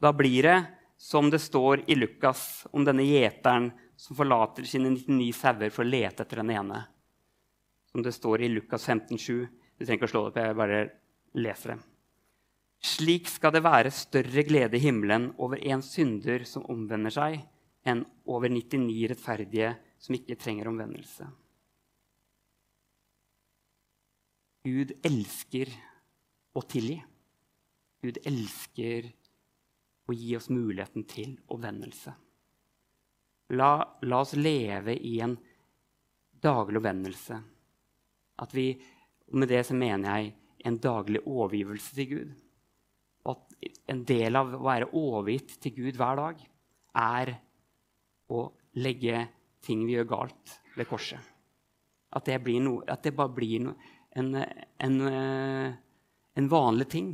Da 0.00 0.12
blir 0.16 0.48
det 0.48 0.56
som 0.96 1.30
det 1.30 1.38
står 1.38 1.84
i 1.90 1.94
Lukas 1.94 2.66
om 2.72 2.84
denne 2.84 3.04
gjeteren 3.04 3.70
som 3.96 4.16
forlater 4.16 4.64
sine 4.68 4.90
99 4.94 5.32
sauer 5.36 5.72
for 5.72 5.84
å 5.84 5.88
lete 5.88 6.24
etter 6.24 6.42
den 6.42 6.52
ene. 6.56 6.82
Som 7.92 8.04
det 8.04 8.12
står 8.16 8.44
i 8.44 8.52
Lukas 8.52 8.88
15,7. 8.88 9.46
Du 9.76 9.84
trenger 9.84 10.00
ikke 10.00 10.08
å 10.08 10.12
slå 10.12 10.24
det 10.24 10.32
opp, 10.32 10.40
jeg 10.40 10.58
bare 10.58 10.80
leser 11.36 11.74
det. 11.74 11.78
Slik 12.86 13.28
skal 13.32 13.54
det 13.56 13.64
være 13.64 13.92
større 13.92 14.44
glede 14.46 14.76
i 14.78 14.84
himmelen 14.84 15.30
over 15.42 15.60
en 15.64 15.82
synder 15.84 16.44
som 16.48 16.66
omvender 16.72 17.12
seg, 17.12 17.40
enn 17.86 18.04
over 18.28 18.52
99 18.52 19.08
rettferdige 19.12 19.72
som 20.02 20.16
ikke 20.16 20.36
trenger 20.38 20.68
omvendelse. 20.70 21.26
Gud 24.66 24.96
elsker 25.06 25.70
å 26.56 26.62
tilgi. 26.66 26.98
Gud 28.02 28.18
elsker 28.26 29.08
å 30.06 30.14
gi 30.14 30.36
oss 30.38 30.48
muligheten 30.52 31.04
til 31.10 31.34
omvendelse. 31.52 32.14
La, 33.54 33.70
la, 34.02 34.20
oss 34.20 34.34
leve 34.38 34.96
i 34.96 35.18
en 35.22 35.36
daglig 36.42 36.80
omvendelse. 36.80 37.38
At 38.42 38.54
vi, 38.54 38.72
Med 39.26 39.48
det 39.50 39.64
så 39.66 39.74
mener 39.74 40.20
jeg 40.20 40.34
en 40.68 40.76
daglig 40.78 41.18
overgivelse 41.26 41.94
til 41.96 42.06
Gud. 42.10 42.34
Og 43.26 43.32
at 43.34 43.72
en 43.90 44.04
del 44.06 44.38
av 44.38 44.52
å 44.54 44.62
være 44.62 44.92
overgitt 44.94 45.56
til 45.62 45.74
Gud 45.74 45.98
hver 45.98 46.20
dag 46.20 46.44
er 47.02 47.32
å 48.30 48.44
legge 48.78 49.24
ting 49.66 49.82
vi 49.86 49.96
gjør 49.96 50.10
galt, 50.12 50.60
ved 50.76 50.86
korset. 50.86 51.18
At 52.14 52.28
det, 52.28 52.38
no, 52.62 52.78
at 52.86 53.02
det 53.02 53.16
bare 53.16 53.34
blir 53.34 53.64
noe 53.66 53.74
en, 54.16 54.30
en, 54.78 55.00
eh, 55.10 55.74
en 56.38 56.48
vanlig 56.48 56.88
ting. 56.92 57.10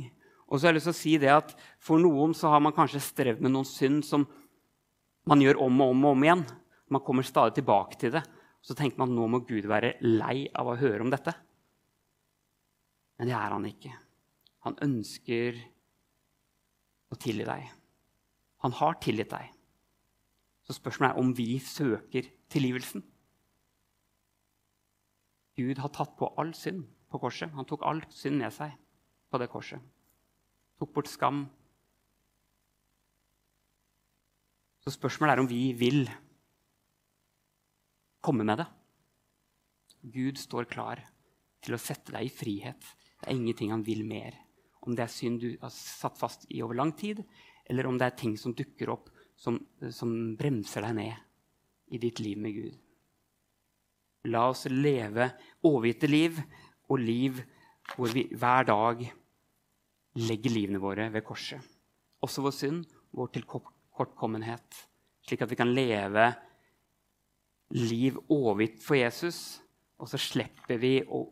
Og 0.53 0.59
så 0.59 0.67
har 0.67 0.75
jeg 0.75 0.77
lyst 0.77 0.89
til 0.91 0.93
å 0.93 0.99
si 1.01 1.13
det 1.17 1.31
at 1.33 1.55
For 1.81 2.01
noen 2.01 2.35
så 2.37 2.51
har 2.53 2.61
man 2.61 2.75
kanskje 2.75 3.01
strevd 3.01 3.41
med 3.41 3.55
noen 3.55 3.67
synd 3.67 4.05
som 4.05 4.27
man 5.25 5.41
gjør 5.41 5.63
om 5.65 5.81
og 5.81 5.93
om 5.95 6.05
og 6.05 6.13
om 6.13 6.25
igjen. 6.27 6.43
Man 6.93 7.01
kommer 7.01 7.25
stadig 7.25 7.57
tilbake 7.57 7.97
til 7.97 8.13
det. 8.13 8.21
Så 8.61 8.75
tenker 8.77 8.99
man 9.01 9.09
at 9.09 9.17
nå 9.17 9.27
må 9.27 9.41
Gud 9.47 9.65
være 9.67 9.95
lei 10.05 10.45
av 10.53 10.69
å 10.69 10.77
høre 10.77 11.01
om 11.03 11.09
dette. 11.11 11.33
Men 13.17 13.31
det 13.31 13.35
er 13.39 13.55
han 13.55 13.65
ikke. 13.67 13.93
Han 14.67 14.77
ønsker 14.85 15.57
å 17.11 17.17
tilgi 17.19 17.47
deg. 17.47 17.65
Han 18.63 18.75
har 18.77 18.99
tilgitt 19.03 19.33
deg. 19.33 19.49
Så 20.63 20.77
spørsmålet 20.77 21.15
er 21.15 21.23
om 21.23 21.33
vi 21.35 21.57
søker 21.59 22.29
tilgivelsen. 22.53 23.03
Gud 25.59 25.81
har 25.81 25.91
tatt 25.93 26.15
på 26.17 26.31
all 26.39 26.53
synd 26.57 26.85
på 27.11 27.19
korset. 27.21 27.51
Han 27.57 27.67
tok 27.69 27.83
all 27.85 28.01
synd 28.13 28.39
med 28.39 28.53
seg 28.55 28.77
på 29.29 29.41
det 29.41 29.49
korset. 29.51 29.81
Tok 30.83 30.91
bort 30.97 31.07
skam. 31.07 31.45
Så 34.83 34.91
spørsmålet 34.91 35.31
er 35.31 35.39
om 35.39 35.47
vi 35.47 35.61
vil 35.79 36.09
komme 38.19 38.43
med 38.43 38.59
det. 38.59 38.65
Gud 40.11 40.41
står 40.41 40.67
klar 40.67 40.99
til 41.63 41.77
å 41.77 41.79
sette 41.79 42.11
deg 42.11 42.27
i 42.27 42.33
frihet. 42.35 42.83
Det 43.15 43.29
er 43.29 43.37
ingenting 43.37 43.71
han 43.71 43.87
vil 43.87 44.03
mer. 44.03 44.35
Om 44.83 44.99
det 44.99 45.05
er 45.05 45.15
synd 45.15 45.39
du 45.39 45.53
har 45.63 45.71
satt 45.71 46.19
fast 46.19 46.43
i 46.51 46.59
over 46.67 46.75
lang 46.81 46.91
tid, 46.99 47.23
eller 47.63 47.87
om 47.87 47.95
det 47.95 48.09
er 48.09 48.19
ting 48.19 48.35
som 48.35 48.51
dukker 48.51 48.91
opp 48.91 49.07
som, 49.39 49.61
som 49.87 50.35
bremser 50.35 50.83
deg 50.83 50.99
ned 50.99 51.95
i 51.95 52.03
ditt 52.03 52.19
liv 52.19 52.43
med 52.43 52.59
Gud. 52.59 52.77
La 54.35 54.49
oss 54.51 54.67
leve 54.67 55.31
overgitte 55.63 56.11
liv 56.11 56.43
og 56.91 56.99
liv 56.99 57.39
hvor 57.95 58.11
vi 58.11 58.27
hver 58.35 58.67
dag 58.67 59.07
legger 60.21 60.53
livene 60.53 60.81
våre 60.81 61.09
ved 61.13 61.25
korset. 61.25 61.61
Også 62.23 62.43
vår 62.45 62.55
synd, 62.55 62.83
vår 63.13 63.31
tilkortkommenhet, 63.35 64.83
slik 65.25 65.43
at 65.43 65.51
vi 65.51 65.59
kan 65.59 65.73
leve 65.73 66.29
liv 67.73 68.19
overgitt 68.31 68.81
for 68.83 68.99
Jesus. 68.99 69.39
Og 70.01 70.09
så 70.11 70.19
slipper 70.21 70.79
vi 70.81 70.97
å 71.03 71.25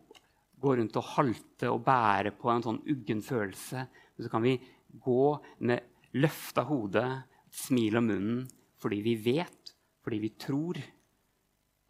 gå 0.62 0.76
rundt 0.78 0.98
og 1.00 1.10
halte 1.16 1.72
og 1.72 1.84
bære 1.86 2.34
på 2.38 2.52
en 2.54 2.66
sånn 2.66 2.82
uggen 2.92 3.24
følelse. 3.26 3.86
Så 4.22 4.30
kan 4.32 4.44
vi 4.46 4.58
gå 5.02 5.26
med 5.66 6.14
løfta 6.18 6.66
hode, 6.70 7.06
smil 7.52 7.98
om 8.00 8.10
munnen, 8.12 8.44
fordi 8.82 9.02
vi 9.06 9.16
vet, 9.22 9.74
fordi 10.04 10.22
vi 10.24 10.34
tror 10.40 10.80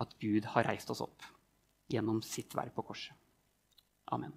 at 0.02 0.16
Gud 0.22 0.48
har 0.54 0.68
reist 0.70 0.90
oss 0.94 1.04
opp 1.06 1.28
gjennom 1.92 2.24
sitt 2.26 2.56
verk 2.58 2.74
på 2.78 2.88
korset. 2.88 3.18
Amen. 4.12 4.34